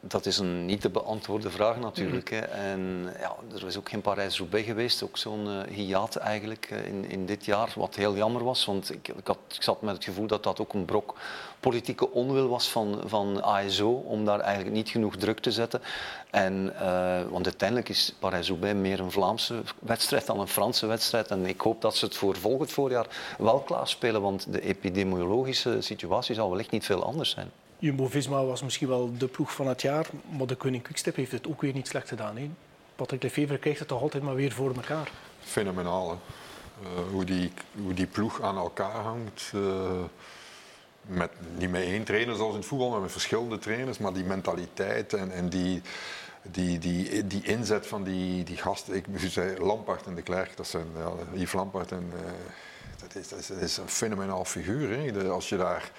[0.02, 2.30] Dat is een niet te beantwoorden vraag natuurlijk.
[2.30, 2.40] Hè.
[2.40, 7.10] En ja, er is ook geen Parijs-Roubaix geweest, ook zo'n uh, hiaat eigenlijk uh, in,
[7.10, 8.66] in dit jaar, wat heel jammer was.
[8.66, 11.16] Want ik, ik, had, ik zat met het gevoel dat dat ook een brok
[11.60, 15.82] politieke onwil was van, van ASO om daar eigenlijk niet genoeg druk te zetten.
[16.30, 21.28] En, uh, want uiteindelijk is Parijs-Roubaix meer een Vlaamse wedstrijd dan een Franse wedstrijd.
[21.28, 23.08] En ik hoop dat ze het voor volgend voorjaar
[23.38, 27.52] wel klaarspelen, want de epidemiologische situatie zal wellicht niet veel anders zijn.
[27.80, 31.48] Jumbo-Visma was misschien wel de ploeg van het jaar, maar de Koning Quickstep heeft het
[31.48, 32.38] ook weer niet slecht gedaan.
[32.38, 32.50] Hè?
[32.96, 35.12] Patrick Lefevre krijgt het toch altijd maar weer voor elkaar.
[35.40, 36.16] Fenomenaal, hè?
[36.84, 37.52] Uh, hoe, die,
[37.84, 39.52] hoe die ploeg aan elkaar hangt.
[39.56, 39.92] Uh,
[41.02, 43.98] met, niet met één trainer zoals in het voetbal, maar met verschillende trainers.
[43.98, 45.82] Maar die mentaliteit en, en die,
[46.42, 48.96] die, die, die inzet van die, die gasten.
[48.96, 50.86] Ik zei Lampard en de Klerk, dat zijn
[51.34, 51.92] ja, Lampard.
[51.92, 52.12] En,
[53.02, 54.98] dat, is, dat, is, dat is een fenomenaal figuur.
[54.98, 55.30] Hè?
[55.30, 55.92] Als je daar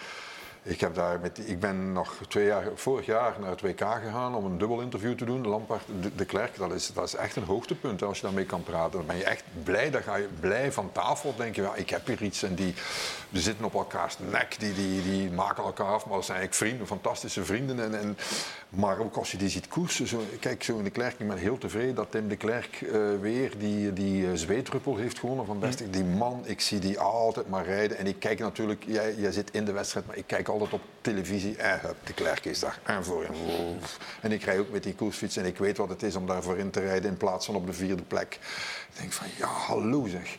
[0.62, 4.34] ik, heb daar met, ik ben nog twee jaar, vorig jaar naar het WK gegaan
[4.34, 5.46] om een dubbel interview te doen.
[5.46, 8.62] Lampard, de, de Klerk, dat is, dat is echt een hoogtepunt als je daarmee kan
[8.62, 8.98] praten.
[8.98, 11.34] Dan ben je echt blij, dan ga je blij van tafel.
[11.36, 12.74] denk je, ja, ik heb hier iets en die
[13.30, 16.06] we zitten op elkaars nek, die, die, die maken elkaar af.
[16.06, 17.80] Maar dat zijn eigenlijk vrienden, fantastische vrienden.
[17.80, 18.16] En, en,
[18.68, 21.36] maar ook als je die ziet koersen, zo, kijk zo in de Klerk, ik ben
[21.36, 25.58] heel tevreden dat Tim de Klerk uh, weer die, die uh, zweetruppel heeft gewonnen van
[25.58, 25.90] Bestig.
[25.90, 27.98] Die man, ik zie die altijd maar rijden.
[27.98, 30.82] En ik kijk natuurlijk, jij, jij zit in de wedstrijd, maar ik kijk altijd op
[31.00, 31.56] televisie.
[31.56, 32.78] En eh, de Klerk is daar.
[32.82, 33.26] En voor
[34.20, 36.42] En ik rij ook met die koersfiets en ik weet wat het is om daar
[36.42, 38.38] voorin te rijden in plaats van op de vierde plek.
[38.92, 40.38] Ik denk van, ja, hallo zeg.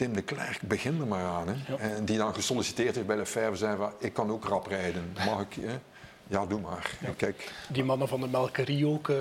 [0.00, 1.48] Tim de Klerk, begin er maar aan.
[1.48, 1.76] Hè.
[1.76, 5.12] En die dan gesolliciteerd heeft bij Lefebvre, zei van, ik kan ook rap rijden.
[5.26, 5.54] Mag ik?
[5.60, 5.78] Hè?
[6.26, 6.90] Ja, doe maar.
[7.00, 7.08] Ja.
[7.16, 7.52] Kijk.
[7.68, 9.16] Die mannen van de Melkerie ook, uh,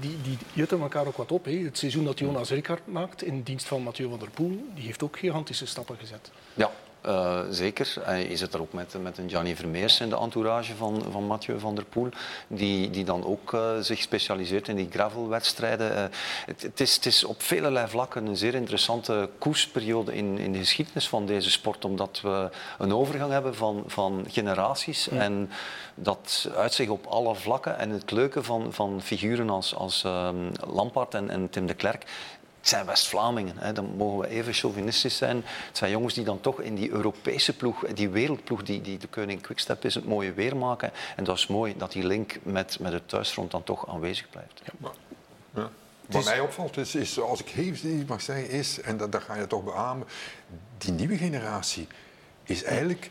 [0.00, 1.44] die, die jutten elkaar ook wat op.
[1.44, 1.52] Hè.
[1.52, 5.02] Het seizoen dat Jonas Ricard maakt in dienst van Mathieu van der Poel, die heeft
[5.02, 6.30] ook gigantische stappen gezet.
[6.54, 6.70] Ja,
[7.06, 7.94] uh, zeker.
[8.08, 11.24] Uh, je zit er ook met, met een Gianni Vermeers in de entourage van, van
[11.24, 12.08] Mathieu van der Poel,
[12.46, 16.10] die, die dan ook uh, zich specialiseert in die gravelwedstrijden.
[16.46, 20.58] Het, het, is, het is op vele vlakken een zeer interessante koersperiode in, in de
[20.58, 25.08] geschiedenis van deze sport, omdat we een overgang hebben van, van generaties.
[25.10, 25.20] Ja.
[25.20, 25.50] En
[25.94, 27.78] dat uitzicht op alle vlakken.
[27.78, 30.04] En het leuke van, van figuren als, als
[30.66, 32.04] Lampard en, en Tim de Klerk
[32.66, 33.58] het zijn West-Vlamingen.
[33.58, 33.72] hè.
[33.72, 35.36] Dan mogen we even chauvinistisch zijn.
[35.66, 39.06] Het zijn jongens die dan toch in die Europese ploeg, die wereldploeg, die, die de
[39.06, 40.90] Koning Quickstep is, het mooie weer maken.
[41.16, 44.62] En dat is mooi dat die link met, met het thuisfront dan toch aanwezig blijft.
[45.54, 45.70] Ja.
[46.06, 49.22] Wat mij opvalt is, is, als ik even iets mag zeggen, is, en dat, dat
[49.22, 50.06] ga je toch beamen,
[50.78, 51.86] die nieuwe generatie
[52.42, 53.10] is eigenlijk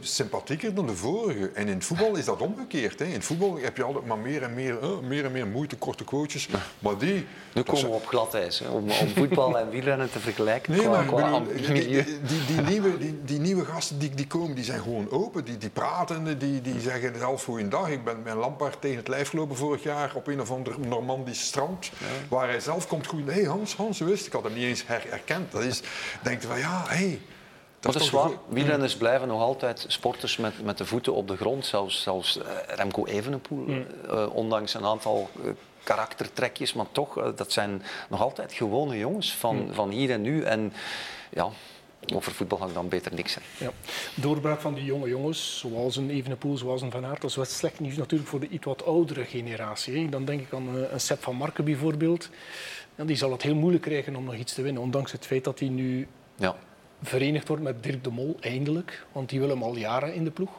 [0.00, 1.50] sympathieker dan de vorige.
[1.54, 2.98] En in het voetbal is dat omgekeerd.
[2.98, 3.04] Hè.
[3.04, 5.76] In het voetbal heb je altijd maar meer en meer, eh, meer, en meer moeite,
[5.76, 6.48] korte coaches.
[6.78, 7.26] Maar die...
[7.52, 10.80] Nu komen we op glad ijs, hè, om, om voetbal en wielrennen te vergelijken Nee,
[10.80, 12.04] qua, maar ik qua bedoel, die,
[12.46, 15.44] die, nieuwe, die, die nieuwe gasten die, die komen, die zijn gewoon open.
[15.44, 17.88] Die, die praten, die, die zeggen zelf goeiedag.
[17.88, 21.46] Ik ben mijn Lampaard tegen het lijf gelopen vorig jaar op een of ander Normandisch
[21.46, 21.90] strand.
[22.28, 23.26] Waar hij zelf komt goed.
[23.26, 24.26] Hé hey Hans, Hans, het?
[24.26, 25.52] Ik had hem niet eens her- herkend.
[25.52, 25.82] Dat is,
[26.22, 26.96] denk je van ja, hé.
[26.96, 27.20] Hey,
[27.92, 28.30] dat is waar.
[28.48, 31.66] Wielrenners blijven nog altijd sporters met, met de voeten op de grond.
[31.66, 33.66] Zelfs, zelfs eh, Remco Evenepoel,
[34.08, 35.50] eh, ondanks een aantal eh,
[35.82, 40.42] karaktertrekjes, maar toch, eh, dat zijn nog altijd gewone jongens van, van hier en nu.
[40.42, 40.72] En
[41.30, 41.48] ja,
[42.14, 43.52] over voetbal ga ik dan beter niks zeggen.
[43.66, 43.70] Ja.
[44.22, 47.80] Doorbraak van die jonge jongens, zoals een Evenepoel, zoals een Van Aert, dat is slecht
[47.80, 49.98] nieuws natuurlijk voor de iets wat oudere generatie.
[49.98, 50.08] hè.
[50.08, 52.28] Dan denk ik aan eh, een Sepp van Marken bijvoorbeeld.
[52.96, 55.44] Ja, die zal het heel moeilijk krijgen om nog iets te winnen, ondanks het feit
[55.44, 56.56] dat hij nu Ja.
[57.06, 59.06] Verenigd wordt met Dirk de Mol, eindelijk.
[59.12, 60.50] Want die wil hem al jaren in de ploeg.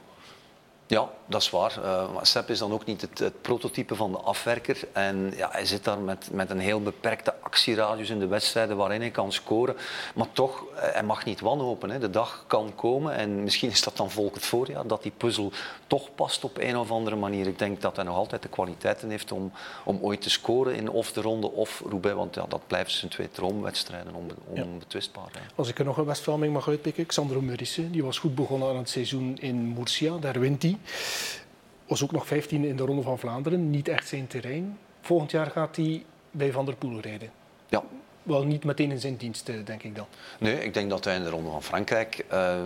[0.87, 1.79] Ja, dat is waar.
[2.13, 4.77] Maar Sepp is dan ook niet het, het prototype van de afwerker.
[4.91, 9.01] En ja, hij zit daar met, met een heel beperkte actieradius in de wedstrijden waarin
[9.01, 9.75] hij kan scoren.
[10.15, 11.89] Maar toch, eh, hij mag niet wanhopen.
[11.89, 11.99] Hè.
[11.99, 15.51] De dag kan komen en misschien is dat dan volgend voorjaar dat die puzzel
[15.87, 17.47] toch past op een of andere manier.
[17.47, 19.51] Ik denk dat hij nog altijd de kwaliteiten heeft om,
[19.83, 22.17] om ooit te scoren in of de ronde of Roubaix.
[22.17, 25.29] Want ja, dat blijven zijn twee droomwedstrijden onbe, onbetwistbaar.
[25.31, 25.39] hè.
[25.55, 28.77] Als ik er nog een West-Vlaming mag uitpikken, Xandro Murissen, die was goed begonnen aan
[28.77, 30.74] het seizoen in Murcia, daar wint hij.
[31.87, 34.77] Was ook nog 15 in de Ronde van Vlaanderen, niet echt zijn terrein.
[35.01, 37.29] Volgend jaar gaat hij bij Van der Poel rijden.
[37.69, 37.83] Ja,
[38.25, 40.05] Wel niet meteen in zijn dienst, eh, denk ik dan.
[40.39, 42.57] Nee, ik denk dat hij in de Ronde van Frankrijk, eh,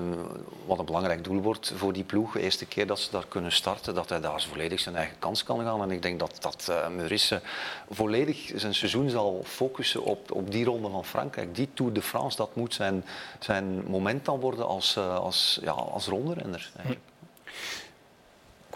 [0.65, 3.51] wat een belangrijk doel wordt voor die ploeg, de eerste keer dat ze daar kunnen
[3.51, 5.81] starten, dat hij daar volledig zijn eigen kans kan gaan.
[5.81, 7.41] En ik denk dat, dat uh, Meurisse
[7.89, 11.55] volledig zijn seizoen zal focussen op, op die Ronde van Frankrijk.
[11.55, 13.05] Die Tour de France, dat moet zijn,
[13.39, 16.71] zijn moment dan worden als, uh, als, ja, als ronderenner.
[16.75, 17.05] Eigenlijk.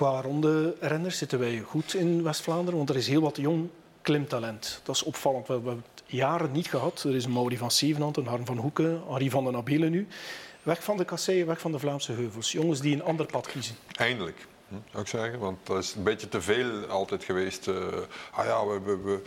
[0.04, 0.24] Qua
[0.80, 3.70] renners zitten wij goed in West-Vlaanderen, want er is heel wat jong
[4.02, 4.82] klimtalent.
[4.84, 5.48] Dat is opvallend.
[5.48, 7.04] We hebben het jaren niet gehad.
[7.04, 10.08] Er is een Mauri van Zevenhand, een Harm van Hoeken, Henri van den Abelen nu.
[10.64, 12.52] Weg van de kasseien, weg van de Vlaamse heuvels.
[12.52, 13.76] Jongens die een ander pad kiezen.
[13.92, 15.40] Eindelijk, hm, zou ik zeggen.
[15.40, 17.68] Want dat is een beetje te veel altijd geweest.
[17.68, 17.76] Uh,
[18.32, 19.22] ah ja, we, we,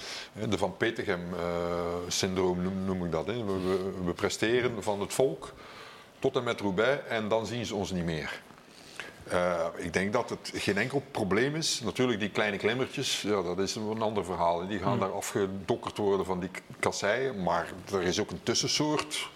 [0.48, 3.26] de Van Petegem-syndroom uh, noem, ik dat.
[3.26, 3.44] Hè.
[3.44, 5.52] We, we, we, presteren van het volk
[6.18, 8.44] tot en met Roubaix en dan zien ze ons niet meer.
[9.32, 11.80] Uh, ik denk dat het geen enkel probleem is.
[11.84, 14.66] Natuurlijk, die kleine klimmertjes, ja, dat is een ander verhaal.
[14.66, 15.00] Die gaan mm.
[15.00, 17.42] daar afgedokkerd worden van die kasseien.
[17.42, 19.28] Maar er is ook een tussensoort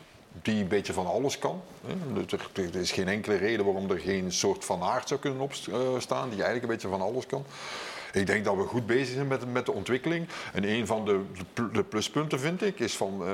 [0.42, 1.62] die een beetje van alles kan.
[2.53, 6.42] Er is geen enkele reden waarom er geen soort van aard zou kunnen opstaan, die
[6.42, 7.44] eigenlijk een beetje van alles kan.
[8.12, 10.29] Ik denk dat we goed bezig zijn met, met de ontwikkeling.
[10.53, 11.20] En een van de,
[11.73, 13.29] de pluspunten, vind ik, is van uh,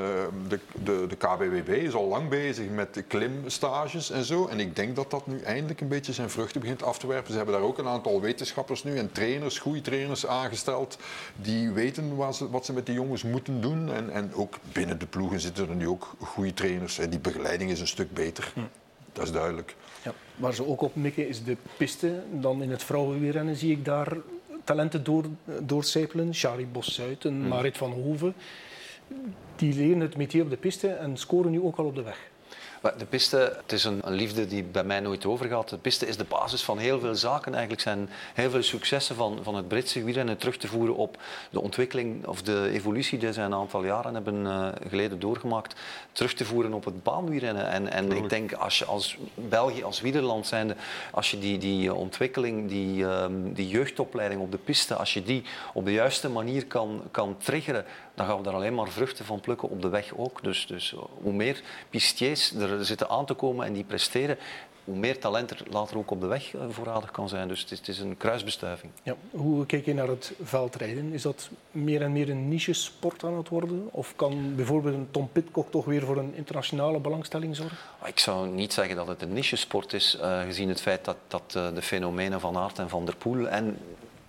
[0.48, 4.46] de, de, de KBWB is al lang bezig met de klimstages en zo.
[4.46, 7.30] En ik denk dat dat nu eindelijk een beetje zijn vruchten begint af te werpen.
[7.30, 10.98] Ze hebben daar ook een aantal wetenschappers nu en trainers, goede trainers aangesteld,
[11.36, 13.92] die weten wat ze, wat ze met die jongens moeten doen.
[13.92, 16.98] En, en ook binnen de ploegen zitten er nu ook goede trainers.
[16.98, 18.50] En die begeleiding is een stuk beter.
[18.54, 18.60] Hm.
[19.12, 19.76] Dat is duidelijk.
[20.02, 22.22] Ja, waar ze ook op mikken is de piste.
[22.32, 24.16] Dan in het vrouwenwielrennen zie ik daar
[24.66, 25.24] talenten door,
[25.62, 26.34] doorcijpelen.
[26.34, 27.48] Shari Bos-Zuid en mm.
[27.48, 28.34] Marit van Hoven.
[29.56, 32.30] Die leren het métier op de piste en scoren nu ook al op de weg.
[32.98, 35.68] De piste, het is een, een, liefde die bij mij nooit overgaat.
[35.68, 37.52] De piste is de basis van heel veel zaken.
[37.52, 41.18] Eigenlijk zijn heel veel successen van, van het Britse wielrennen terug te voeren op
[41.50, 45.74] de ontwikkeling of de evolutie die ze een aantal jaren hebben uh, geleden doorgemaakt.
[46.12, 47.68] Terug te voeren op het baanwielrennen.
[47.68, 50.76] En, en ik denk als je als België, als wielerland zijnde,
[51.10, 55.42] als je die, die ontwikkeling, die, um, die jeugdopleiding op de piste, als je die
[55.72, 57.84] op de juiste manier kan, kan triggeren,
[58.16, 60.42] dan gaan we daar alleen maar vruchten van plukken op de weg ook.
[60.42, 64.38] Dus, dus hoe meer pistiers er zitten aan te komen en die presteren,
[64.84, 67.48] hoe meer talent er later ook op de weg voorradig kan zijn.
[67.48, 68.92] Dus het is, het is een kruisbestuiving.
[69.02, 71.12] Ja, hoe kijk je naar het veldrijden?
[71.12, 73.88] Is dat meer en meer een niche-sport aan het worden?
[73.90, 77.76] Of kan bijvoorbeeld een Tom Pitcock toch weer voor een internationale belangstelling zorgen?
[78.04, 81.54] Ik zou niet zeggen dat het een niche-sport is, uh, gezien het feit dat, dat
[81.56, 83.78] uh, de fenomenen van Aert en Van der Poel en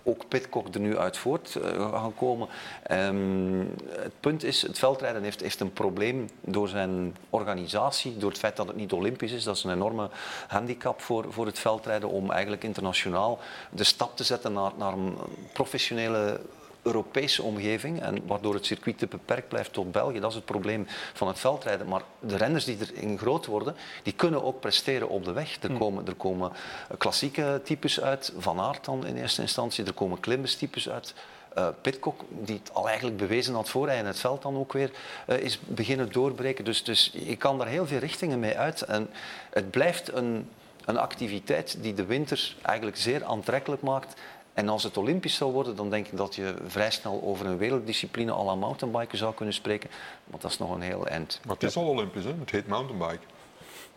[0.08, 2.48] ook Pitcock er nu uit voort uh, gaan komen.
[2.90, 8.38] Um, het punt is, het veldrijden heeft, heeft een probleem door zijn organisatie, door het
[8.38, 9.44] feit dat het niet olympisch is.
[9.44, 10.10] Dat is een enorme
[10.48, 13.38] handicap voor, voor het veldrijden om eigenlijk internationaal
[13.70, 15.16] de stap te zetten naar, naar een
[15.52, 16.40] professionele
[16.82, 20.20] Europese omgeving en waardoor het circuit te beperkt blijft tot België.
[20.20, 21.88] Dat is het probleem van het veldrijden.
[21.88, 25.62] Maar de renners die erin groot worden, die kunnen ook presteren op de weg.
[25.62, 26.52] Er komen, er komen
[26.98, 31.14] klassieke types uit, Van Aert dan in eerste instantie, er komen klimmerstypes uit.
[31.58, 34.72] Uh, Pitcock, die het al eigenlijk bewezen had voor hij in het veld dan ook
[34.72, 34.90] weer
[35.26, 36.64] uh, is beginnen doorbreken.
[36.64, 38.82] Dus, dus je kan daar heel veel richtingen mee uit.
[38.82, 39.10] En
[39.50, 40.48] het blijft een,
[40.84, 44.20] een activiteit die de winter eigenlijk zeer aantrekkelijk maakt.
[44.58, 47.58] En als het Olympisch zou worden, dan denk ik dat je vrij snel over een
[47.58, 49.90] wereldiscipline à la mountainbiken zou kunnen spreken.
[50.24, 51.40] Want dat is nog een heel eind.
[51.44, 52.34] Maar het is al Olympisch, hè?
[52.40, 53.24] het heet mountainbike.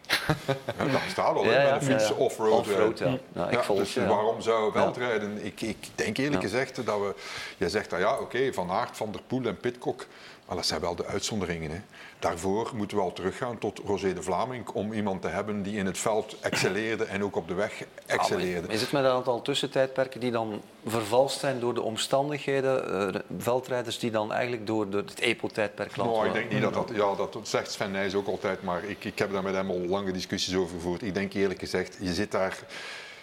[0.77, 2.59] ja, dat staat al, ja, ja, een fiets off-road.
[2.59, 3.17] Off ja.
[3.33, 3.49] ja.
[3.49, 5.45] ik volg, dus waarom zou veldrijden?
[5.45, 7.15] Ik, ik denk eerlijk gezegd dat we...
[7.57, 10.07] Jij zegt dat ja, oké, Van Aert, Van der Poel en Pitcock...
[10.51, 11.71] Maar dat zijn wel de uitzonderingen.
[11.71, 11.81] Hè.
[12.19, 15.85] Daarvoor moeten we al teruggaan tot Rosé de Vlaming om iemand te hebben die in
[15.85, 18.67] het veld excelleerde en ook op de weg excelleerde.
[18.67, 23.13] is het met een aantal tussentijdperken die dan vervalst zijn door de omstandigheden?
[23.13, 26.15] Uh, veldrijders die dan eigenlijk door, door het EPO-tijdperk landen?
[26.15, 26.91] Nou, ik denk niet dat dat...
[26.93, 29.79] Ja, dat zegt Sven Nijs ook altijd, maar ik, ik heb daar met hem al
[29.79, 31.01] lange discussies over gevoerd.
[31.01, 32.59] Ik denk eerlijk gezegd, je zit daar...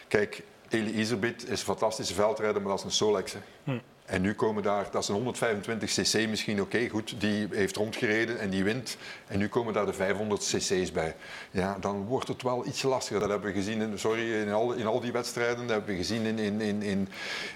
[0.08, 3.34] Kijk, Eli Iserbit is een fantastische veldrijder, maar dat is een Solex.
[3.64, 3.78] Hm.
[4.08, 8.38] En nu komen daar, dat is een 125 cc misschien, oké goed, die heeft rondgereden
[8.38, 8.96] en die wint.
[9.26, 11.16] En nu komen daar de 500 cc's bij.
[11.50, 13.20] Ja, dan wordt het wel iets lastiger.
[13.20, 15.58] Dat hebben we gezien in, sorry, in, al, in al die wedstrijden.
[15.58, 17.08] Dat hebben we gezien in, in, in, in,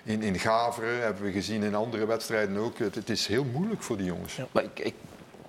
[0.04, 2.78] in, in Gaveren, hebben we gezien in andere wedstrijden ook.
[2.78, 4.38] Het, is heel moeilijk voor die jongens.
[4.52, 4.94] Maar ik, ik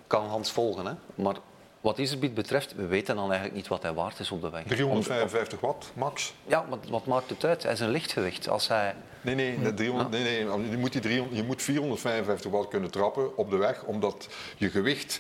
[0.08, 0.94] kan Hans volgen, hè.
[1.16, 1.36] Maar
[1.84, 4.64] wat Iserbiet betreft, we weten dan eigenlijk niet wat hij waard is op de weg.
[4.64, 6.34] 355 watt, max.
[6.46, 7.64] Ja, maar wat maakt het uit?
[7.64, 8.50] Hij is een lichtgewicht.
[8.50, 8.96] Als hij...
[9.22, 10.70] Nee, nee, 300, nee, nee.
[10.70, 14.70] Je, moet die 300, je moet 455 watt kunnen trappen op de weg, omdat je
[14.70, 15.20] gewicht,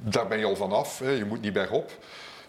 [0.00, 0.98] daar ben je al vanaf.
[0.98, 1.90] Je moet niet bergop.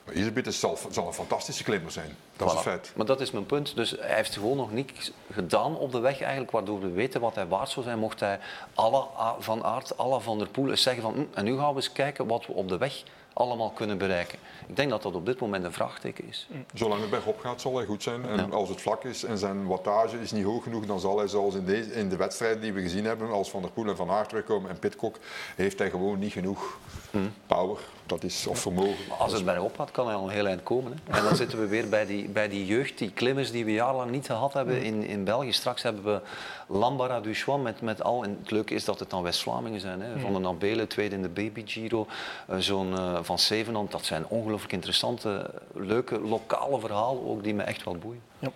[0.06, 2.16] Maar Iserbiet zal, zal een fantastische klimmer zijn.
[2.36, 2.92] Dat is een feit.
[2.96, 3.76] Maar dat is mijn punt.
[3.76, 7.36] Dus hij heeft gewoon nog niets gedaan op de weg eigenlijk, waardoor we weten wat
[7.36, 8.00] hij waard zou zijn.
[8.00, 8.40] Mocht hij
[8.74, 9.06] alle
[9.40, 12.28] van Aert, alle van der Poel zeggen van, hm, en nu gaan we eens kijken
[12.28, 13.04] wat we op de weg
[13.40, 14.40] allemaal kunnen bereiken.
[14.68, 16.48] Ik denk dat dat op dit moment een vraagteken is.
[16.74, 18.26] Zolang het bergop gaat, zal hij goed zijn.
[18.26, 21.28] En als het vlak is en zijn wattage is niet hoog genoeg, dan zal hij
[21.28, 23.96] zoals in, deze, in de wedstrijden die we gezien hebben, als Van der Poel en
[23.96, 25.18] Van Aert terugkomen en Pitcock,
[25.56, 26.80] heeft hij gewoon niet genoeg
[27.12, 27.34] hmm.
[27.48, 29.08] power dat is, of vermogen.
[29.10, 30.92] Maar als het bergop gaat, kan hij al een heel eind komen.
[30.92, 31.18] Hè?
[31.18, 34.12] En dan zitten we weer bij die, bij die jeugd, die klimmers die we jarenlang
[34.12, 34.86] niet gehad hebben hmm.
[34.86, 35.52] in, in België.
[35.52, 36.22] Straks hebben we
[36.68, 38.24] Lambara Duchois met, met al...
[38.24, 40.02] En het leuke is dat het dan West-Vlamingen zijn.
[40.02, 40.12] Hè?
[40.12, 40.22] Hmm.
[40.22, 42.08] Van de Nabele, tweede in de Baby Giro.
[42.50, 43.92] Uh, Zo'n uh, Van Zevenand.
[43.92, 48.22] Dat zijn ongelooflijk interessante, leuke, lokale verhalen ook, die me echt wel boeien.
[48.40, 48.52] Ja.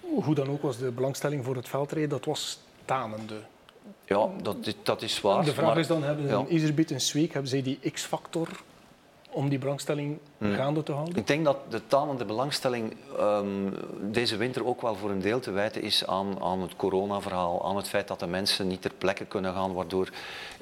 [0.00, 3.34] Hoe dan ook was de belangstelling voor het veldrijden, dat was tanende.
[4.04, 5.44] Ja, dat, dat is waar.
[5.44, 6.38] De vraag is dan, hebben ze ja.
[6.38, 8.48] een Iserbit en Sweek, hebben zij die X-factor
[9.30, 10.54] om die belangstelling hmm.
[10.54, 11.16] gaande te houden?
[11.16, 15.50] Ik denk dat de talende belangstelling um, deze winter ook wel voor een deel te
[15.50, 19.24] wijten is aan, aan het coronaverhaal, aan het feit dat de mensen niet ter plekke
[19.24, 20.08] kunnen gaan, waardoor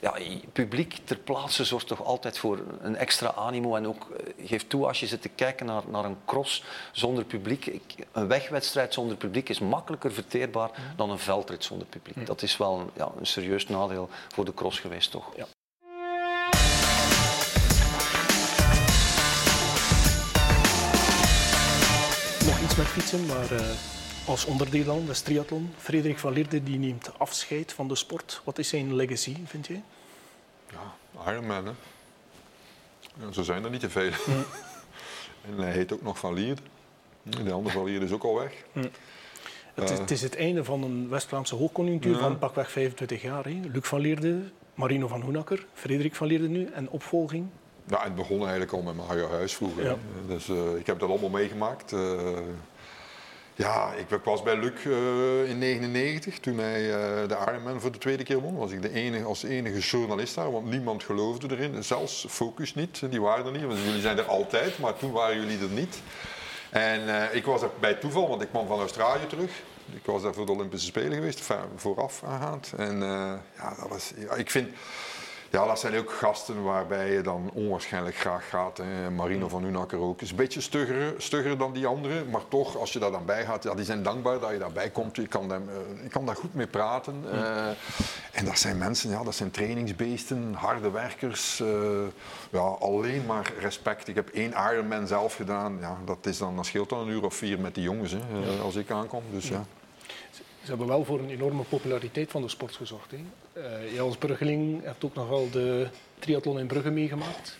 [0.00, 0.14] ja,
[0.52, 4.86] publiek ter plaatse zorgt toch altijd voor een extra animo en ook uh, geeft toe
[4.86, 7.66] als je zit te kijken naar, naar een cross zonder publiek.
[7.66, 10.84] Ik, een wegwedstrijd zonder publiek is makkelijker verteerbaar hmm.
[10.96, 12.14] dan een veldrit zonder publiek.
[12.14, 12.24] Hmm.
[12.24, 15.36] Dat is wel een, ja, een serieus nadeel voor de cross geweest toch.
[15.36, 15.46] Ja.
[22.76, 23.60] Met fietsen, maar uh,
[24.26, 25.72] als onderdeel dan, de triathlon.
[25.78, 28.40] Frederik van Lierde die neemt afscheid van de sport.
[28.44, 29.80] Wat is zijn legacy, vind je?
[30.70, 31.72] Ja, Ironman, hè.
[33.20, 34.10] Ja, zo zijn er niet te veel.
[34.26, 34.44] Mm.
[35.48, 36.60] en hij heet ook nog Van Lierde.
[37.22, 38.52] De andere Van Lierde is ook al weg.
[38.72, 38.90] Mm.
[39.74, 42.18] Het, is, het, is, het einde van een West-Vlaamse hoogconjunctuur ja.
[42.18, 43.44] van pakweg 25 jaar.
[43.44, 43.60] Hè.
[43.72, 44.42] Luc van Lierde,
[44.74, 47.48] Marino van Hoenakker, Frederik van Lierde nu en opvolging
[47.86, 49.96] ja, het begon eigenlijk al met mijn eigen huis vroeger.
[50.26, 51.92] Dus uh, ik heb dat allemaal meegemaakt.
[51.92, 52.38] Uh,
[53.54, 56.80] ja, ik was bij Luc uh, in 99 toen hij
[57.26, 58.56] de Ironman voor de tweede keer won.
[58.56, 61.84] Was ik de enige, als enige journalist daar, want niemand geloofde erin.
[61.84, 63.64] Zelfs Focus niet, die waren er niet.
[63.64, 66.00] Want jullie zijn er altijd, maar toen waren jullie er niet.
[66.70, 69.50] En ik was er bij toeval, want ik kwam van Australië terug.
[69.92, 72.72] Ik was daar voor de Olympische Spelen geweest, vooraf aangaand.
[72.76, 73.00] En
[73.56, 74.68] ja, dat was, ja, ik vind
[75.56, 78.76] ja, dat zijn ook gasten waarbij je dan onwaarschijnlijk graag gaat.
[78.78, 79.10] Hè.
[79.10, 80.20] Marino van Unakker ook.
[80.20, 83.44] Is een beetje stugger, stugger dan die anderen, maar toch, als je daar dan bij
[83.44, 85.16] gaat, ja, die zijn dankbaar dat je daarbij komt.
[85.16, 85.48] Je kan,
[86.02, 87.24] je kan daar goed mee praten.
[87.24, 87.66] Uh,
[88.32, 91.60] en dat zijn mensen, ja, dat zijn trainingsbeesten, harde werkers.
[91.60, 91.68] Uh,
[92.50, 94.08] ja, alleen maar respect.
[94.08, 95.78] Ik heb één Ironman zelf gedaan.
[95.80, 98.20] Ja, dat, is dan, dat scheelt dan een uur of vier met die jongens hè,
[98.62, 99.22] als ik aankom.
[99.30, 99.64] Dus, ja.
[100.66, 103.10] Ze hebben wel voor een enorme populariteit van de sport gezorgd.
[103.10, 103.16] Hè.
[103.62, 105.86] Uh, jij als Bruggeling hebt ook nog wel de
[106.18, 107.58] triathlon in Brugge meegemaakt.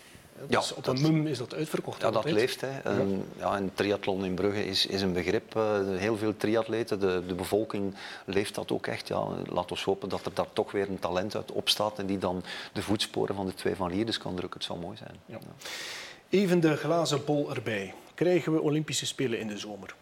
[0.49, 2.01] Ja, op een mum is dat uitverkocht.
[2.01, 2.35] Ja, dat altijd.
[2.35, 2.61] leeft.
[2.61, 2.79] Hè.
[2.79, 5.55] En, ja, en triathlon in Brugge is, is een begrip.
[5.55, 7.95] eh, heel veel triatleten, de, de bevolking
[8.25, 9.07] leeft dat ook echt.
[9.07, 9.27] Ja.
[9.45, 12.43] Laat ons hopen dat er daar toch weer een talent uit opstaat en die dan
[12.73, 14.59] de voetsporen van de twee van Lierders kan drukken.
[14.59, 15.15] Het zou mooi zijn.
[15.25, 15.37] Ja.
[16.29, 17.93] Even de glazen bol erbij.
[18.13, 19.95] Krijgen we Olympische Spelen in de zomer?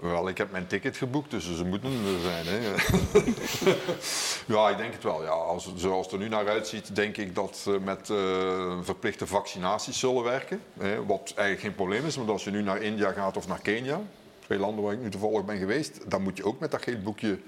[0.00, 2.46] Wel, ik heb mijn ticket geboekt, dus ze moeten er zijn.
[2.46, 2.58] Hè.
[4.54, 5.22] ja, ik denk het wel.
[5.22, 9.26] Ja, als, zoals het er nu naar uitziet, denk ik dat ze met eh, verplichte
[9.26, 10.60] vaccinaties zullen werken.
[10.78, 13.60] Hè, wat eigenlijk geen probleem is, want als je nu naar India gaat of naar
[13.60, 14.00] Kenia,
[14.44, 16.98] twee landen waar ik nu toevallig ben geweest, dan moet je ook met dat gele
[16.98, 17.38] boekje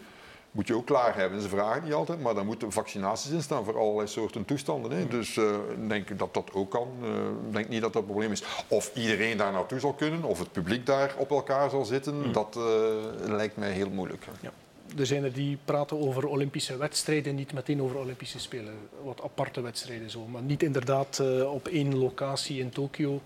[0.51, 1.41] moet je ook klaar hebben.
[1.41, 4.91] Ze vragen niet altijd, maar dan moeten vaccinaties in staan voor allerlei soorten toestanden.
[4.91, 5.09] Hè.
[5.09, 5.45] Dus eh,
[5.83, 6.89] ik denk dat dat ook kan.
[7.03, 7.09] Eh,
[7.47, 8.43] Ik denk niet dat dat een probleem is.
[8.69, 12.57] Of iedereen daar naartoe zal kunnen, of het publiek daar op elkaar zal zitten, dat
[12.57, 14.27] eh, lijkt mij heel moeilijk.
[14.41, 14.51] Ja.
[14.99, 18.75] Er zijn er die praten over Olympische wedstrijden, niet meteen over Olympische Spelen.
[19.05, 20.27] Wat aparte wedstrijden zo.
[20.27, 23.21] Maar niet inderdaad eh, op één locatie in Tokio,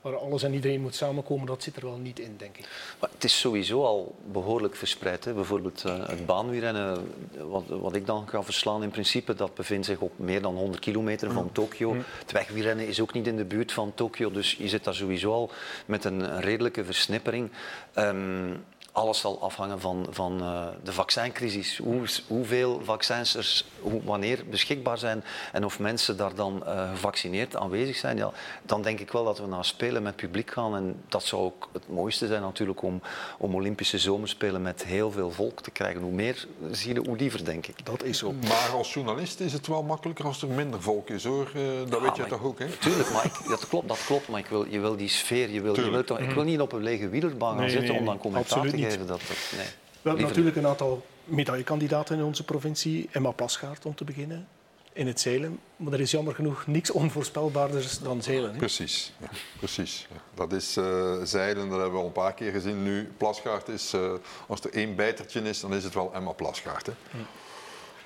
[0.00, 1.46] waar alles en iedereen moet samenkomen.
[1.46, 2.68] Dat zit er wel niet in, denk ik.
[3.00, 5.24] Maar het is sowieso al behoorlijk verspreid.
[5.24, 5.32] Hè.
[5.32, 7.12] Bijvoorbeeld eh, het baanwielrennen,
[7.48, 10.80] wat, wat ik dan ga verslaan in principe, dat bevindt zich op meer dan 100
[10.80, 11.96] kilometer van Tokio.
[12.18, 15.32] Het wegwielrennen is ook niet in de buurt van Tokio, dus je zit daar sowieso
[15.32, 15.50] al
[15.86, 17.50] met een, een redelijke versnippering.
[17.92, 18.52] Ehm,
[18.92, 21.78] alles zal afhangen van, van eh, de vaccincrisis.
[21.78, 27.56] Hoe, hoeveel vaccins er hoe, wanneer beschikbaar zijn en of mensen daar dan eh, gevaccineerd
[27.56, 28.16] aanwezig zijn.
[28.16, 28.30] Ja,
[28.62, 30.76] dan denk ik wel dat we naar spelen met publiek gaan.
[30.76, 33.02] En dat zou ook het mooiste zijn natuurlijk om,
[33.38, 36.00] om Olympische zomerspelen met heel veel volk te krijgen.
[36.00, 37.86] Hoe meer zie je, hoe liever denk ik.
[37.86, 38.32] Dat is zo.
[38.32, 41.50] Maar als journalist is het wel makkelijker als er minder volk is hoor.
[41.54, 42.66] Eh, dat weet jij maar toch ook, hè?
[42.66, 44.28] Tuurlijk, maar ik, dat, klopt, dat klopt.
[44.28, 46.60] Maar ik wil, je wil die sfeer, je wil, je wil toch, ik wil niet
[46.60, 48.98] op een lege wielerbaan gaan Nee, zitten nee, om dan commentaar te niet.
[48.98, 49.66] Dat, dat, nee.
[50.02, 53.08] We hebben Liever natuurlijk een aantal medaillekandidaten in onze provincie.
[53.12, 54.48] Emma Plasgaard om te beginnen,
[54.92, 55.60] in het zeilen.
[55.76, 58.52] Maar er is jammer genoeg niks onvoorspelbaarders dan zeilen.
[58.52, 58.58] Hè?
[58.58, 59.28] Precies, ja,
[59.58, 60.06] precies.
[60.10, 60.20] Ja.
[60.34, 63.12] Dat is eh, zeilen, dat hebben we al een paar keer gezien nu.
[63.16, 64.12] Plasgaard is, eh,
[64.46, 66.86] als er één bijtertje is, dan is het wel Emma Plasgaard.
[66.86, 66.92] Hè.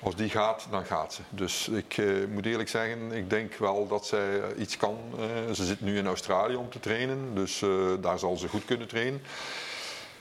[0.05, 1.21] Als die gaat, dan gaat ze.
[1.29, 4.97] Dus ik eh, moet eerlijk zeggen, ik denk wel dat zij iets kan.
[5.17, 7.69] Eh, ze zit nu in Australië om te trainen, dus eh,
[8.01, 9.21] daar zal ze goed kunnen trainen.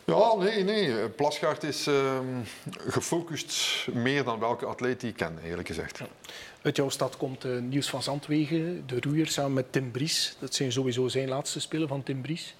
[0.06, 1.08] Ja, nee, nee.
[1.08, 2.26] Plasgaard is ehm,
[2.78, 6.00] gefocust meer dan welke atleet die ik ken, eerlijk gezegd.
[6.62, 10.36] Uit jouw stad komt eh, Nieuws van Zandwegen, de roeier, samen met Tim Bries.
[10.38, 12.54] Dat zijn sowieso zijn laatste spelen van Tim Bries.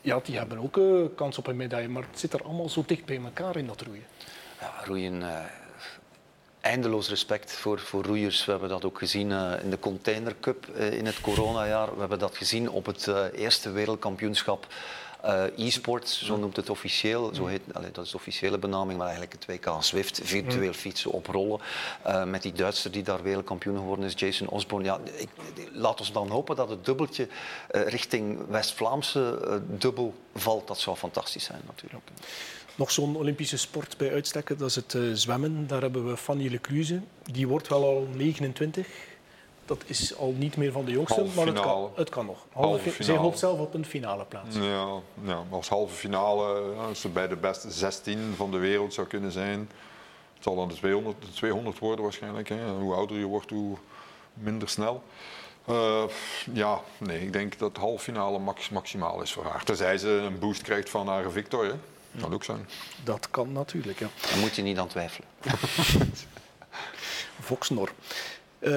[0.00, 2.84] Ja, die hebben ook eh, kans op een medaille, maar het zit er allemaal zo
[2.86, 4.06] dicht bij elkaar in dat roeien.
[4.60, 5.22] Ja, roeien.
[5.22, 5.44] eh,
[6.64, 8.44] eindeloos respect voor, voor roeiers.
[8.44, 11.94] We hebben dat ook gezien eh, in de Container Cup eh, in het coronajaar.
[11.94, 14.66] We hebben dat gezien op het eh, eerste wereldkampioenschap
[15.24, 17.34] eh, e-sport, zo noemt het officieel.
[17.34, 20.20] Zo heet, allee, dat is de officiële benaming, maar eigenlijk het WK Zwift.
[20.24, 21.60] Virtueel fietsen op rollen.
[22.02, 24.84] Eh, met die Duitser die daar wereldkampioen geworden is, Jason Osborne.
[24.84, 25.28] Ja, ik,
[25.72, 27.28] laat ons dan hopen dat het dubbeltje
[27.70, 29.38] eh, richting West-Vlaamse
[29.78, 30.66] dubbel valt.
[30.66, 32.04] Dat zou fantastisch zijn natuurlijk.
[32.74, 35.66] Nog zo'n Olympische sport bij uitstekken, dat is het zwemmen.
[35.66, 37.00] Daar hebben we Fanny Lecluze.
[37.22, 38.86] Die wordt wel al 29.
[39.66, 42.38] Dat is al niet meer van de jongste, maar het kan, het kan nog.
[42.52, 44.56] Halve Halve fi- Zij hoopt zelf op een finale plaats.
[44.56, 44.86] Ja,
[45.24, 49.06] ja, als halve finale, ja, als ze bij de beste 16 van de wereld zou
[49.06, 49.58] kunnen zijn.
[50.34, 52.48] Het zal dan de 200, de 200 worden waarschijnlijk.
[52.48, 52.68] Hè.
[52.70, 53.76] Hoe ouder je wordt, hoe
[54.34, 55.02] minder snel.
[55.64, 56.02] Eh,
[56.52, 59.64] ja, nee, ik denk dat halve finale max, maximaal is voor haar.
[59.64, 61.64] Tenzij ze een boost krijgt van haar Victor.
[61.64, 61.72] Hè.
[62.20, 62.68] Kan ook zijn.
[63.04, 64.08] Dat kan natuurlijk, ja.
[64.30, 65.28] Daar moet je niet aan twijfelen.
[67.40, 67.90] Voxnor.
[68.64, 68.70] Eh,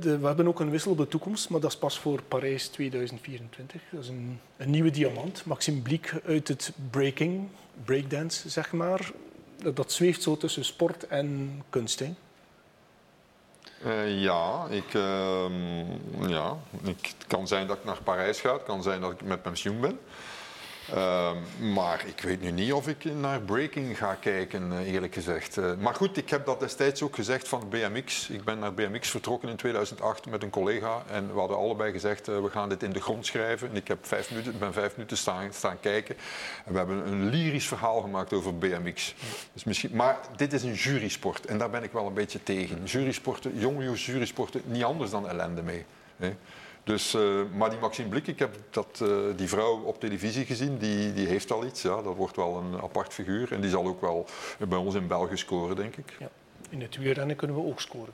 [0.00, 3.82] we hebben ook een wissel op de toekomst, maar dat is pas voor Parijs 2024.
[3.90, 5.44] Dat is een, een nieuwe diamant.
[5.44, 7.48] Maxime Bliek uit het breaking,
[7.84, 9.10] breakdance, zeg maar.
[9.74, 12.00] Dat, zweeft zo tussen sport en kunst.
[13.82, 18.52] Eh, ja, ik, ehm, ja, ik, het kan zijn dat ik naar Parijs ga.
[18.52, 19.98] Het kan zijn dat ik met pensioen ben.
[20.92, 21.36] Ehm,
[21.72, 25.56] maar ik weet nu niet of ik naar breaking ga kijken, eh, eerlijk gezegd.
[25.56, 28.28] Eh, maar goed, ik heb dat destijds ook gezegd van BMX.
[28.28, 31.02] Ik ben naar BMX vertrokken in 2008 met een collega.
[31.10, 33.70] En we hadden allebei gezegd, eh, we gaan dit in de grond schrijven.
[33.70, 36.16] En ik heb vijf minuten, ben vijf minuten staan, staan kijken.
[36.64, 39.14] En we hebben een lyrisch verhaal gemaakt over BMX.
[39.52, 41.46] Dus misschien, maar dit is een jurysport.
[41.46, 42.84] En daar ben ik wel een beetje tegen.
[42.84, 45.84] Jurysporten, jonge jurysporten, niet anders dan ellende mee.
[46.16, 46.36] Hè.
[46.84, 50.78] Dus, eh, maar die Maxime Blik, ik heb dat, eh, die vrouw op televisie gezien,
[50.78, 51.82] die, die heeft al iets.
[51.82, 52.02] Ja.
[52.02, 53.52] Dat wordt wel een apart figuur.
[53.52, 54.26] En die zal ook wel
[54.68, 56.16] bij ons in België scoren, denk ik.
[56.18, 56.28] Ja.
[56.70, 58.12] In het wielrennen kunnen we ook scoren.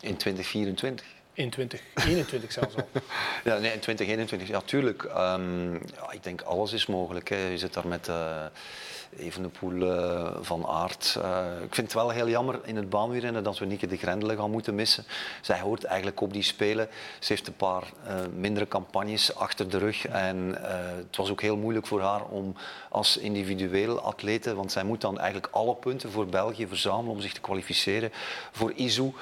[0.00, 1.06] In 2024.
[1.32, 2.88] In 2021 zelfs al.
[3.44, 5.02] Ja, nee, in 2021, ja, tuurlijk.
[5.02, 7.28] Ehm, ja, ik denk alles is mogelijk.
[7.28, 7.48] Hè.
[7.48, 8.44] Je zit daar met uh,
[9.18, 11.16] Evenepoel, uh, Van Aert.
[11.18, 14.36] Uh, ik vind het wel heel jammer in het baanwielrennen dat we Nieke de Grendelen
[14.36, 15.04] gaan moeten missen.
[15.40, 16.88] Zij hoort eigenlijk op die spelen.
[17.18, 17.92] Ze heeft een paar
[18.36, 20.06] mindere campagnes achter de rug.
[20.06, 20.56] En
[20.96, 22.54] het was ook heel moeilijk voor haar om
[22.90, 27.32] als individueel atlete, want zij moet dan eigenlijk alle punten voor België verzamelen om zich
[27.32, 28.10] te kwalificeren
[28.52, 29.14] voor ISO.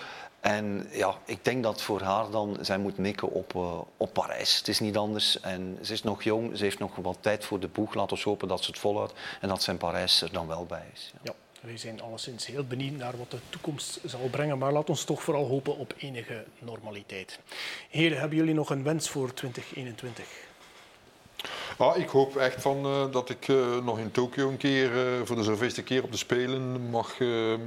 [0.43, 4.57] En ja, ik denk dat voor haar dan, zij moet mikken op, uh, op Parijs.
[4.57, 5.41] Het is niet anders.
[5.41, 7.95] En ze is nog jong, ze heeft nog wat tijd voor de boeg.
[7.95, 10.85] Laten we hopen dat ze het volhoudt en dat zijn Parijs er dan wel bij
[10.93, 11.13] is.
[11.13, 11.19] Ja.
[11.23, 11.67] ja.
[11.67, 14.59] wij zijn alleszins heel benieuwd naar wat de toekomst zal brengen.
[14.59, 17.39] Maar laat ons toch vooral hopen op enige normaliteit.
[17.91, 20.25] Heren, hebben jullie nog een wens voor 2021?
[21.79, 24.91] Ah, ik hoop echt van, uh, dat ik uh, nog in Tokio een keer,
[25.27, 27.61] voor de zoveelste keer op de Spelen mag ehm,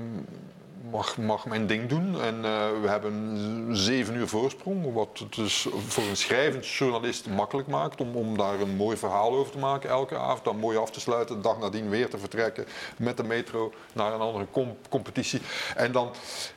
[0.91, 2.21] mag, mag mijn ding doen.
[2.21, 7.67] En uh, we hebben zeven uur voorsprong, wat het dus voor een schrijvend journalist makkelijk
[7.67, 10.43] maakt om, om daar een mooi verhaal over te maken elke avond.
[10.43, 12.65] Dan mooi af te sluiten, de dag nadien weer te vertrekken
[12.97, 14.47] met de metro naar een andere
[14.89, 15.41] competitie.
[15.75, 16.11] En dan,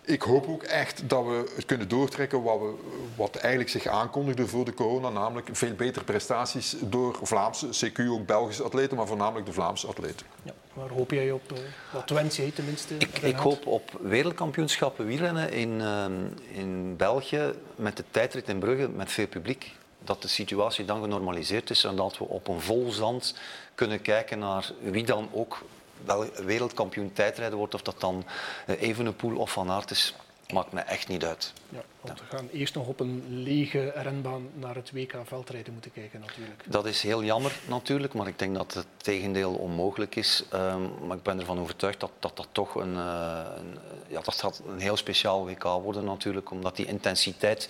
[0.04, 2.74] ik hoop ook echt dat we het kunnen doortrekken wat, we,
[3.16, 8.26] wat eigenlijk zich aankondigde voor de corona, namelijk veel betere prestaties door Vlaamse, CQ ook
[8.26, 10.26] Belgische atleten, maar voornamelijk de Vlaamse atleten.
[10.48, 10.54] Ja.
[10.72, 11.52] Waar hoop jij op?
[11.52, 11.58] Eh,
[11.92, 12.94] wat wens jij tenminste?
[12.94, 16.12] Ik, ik hoop op wereldkampioenschappen wielrennen in, ehm,
[16.52, 19.72] in België met de tijdrit in Brugge met veel publiek.
[20.04, 23.34] Dat de situatie dan genormaliseerd is en dat we op een vol zand
[23.74, 25.62] kunnen kijken naar wie dan ook
[26.04, 27.74] wel wereldkampioen tijdrijden wordt.
[27.74, 28.24] Of dat dan
[28.66, 30.14] uh, Evenepoel of Van Aert is.
[30.52, 31.52] Maakt me echt niet uit.
[31.68, 35.92] Ja, want we gaan eerst nog op een lege renbaan naar het WK veldrijden moeten
[35.92, 36.62] kijken natuurlijk.
[36.66, 40.44] Dat is heel jammer natuurlijk, maar ik denk dat het tegendeel onmogelijk is.
[40.54, 44.34] Um, maar ik ben ervan overtuigd dat dat, dat toch een, uh, een, ja, dat
[44.34, 47.68] gaat een heel speciaal WK worden natuurlijk, omdat die intensiteit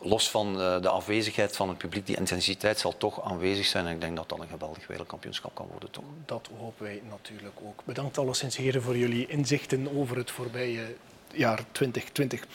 [0.00, 3.86] los van uh, de afwezigheid van het publiek, die intensiteit zal toch aanwezig zijn.
[3.86, 5.90] En ik denk dat dat een geweldig wereldkampioenschap kan worden.
[5.90, 6.04] Toch?
[6.24, 7.82] Dat hopen wij natuurlijk ook.
[7.84, 10.96] Bedankt alleszins heren voor jullie inzichten over het voorbije
[11.34, 12.46] jaar 2020.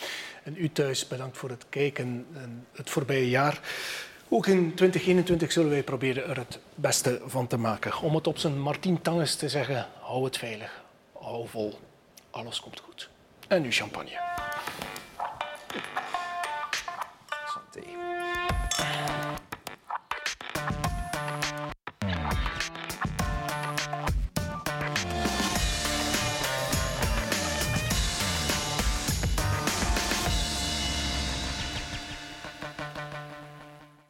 [0.43, 3.59] En u thuis bedankt voor het kijken en het voorbije jaar.
[4.29, 8.01] Ook in 2021 zullen wij proberen er het beste van te maken.
[8.01, 10.83] Om het op zijn Martien Tanges te zeggen, hou het veilig,
[11.19, 11.79] hou vol,
[12.29, 13.09] alles komt goed.
[13.47, 14.19] En nu champagne.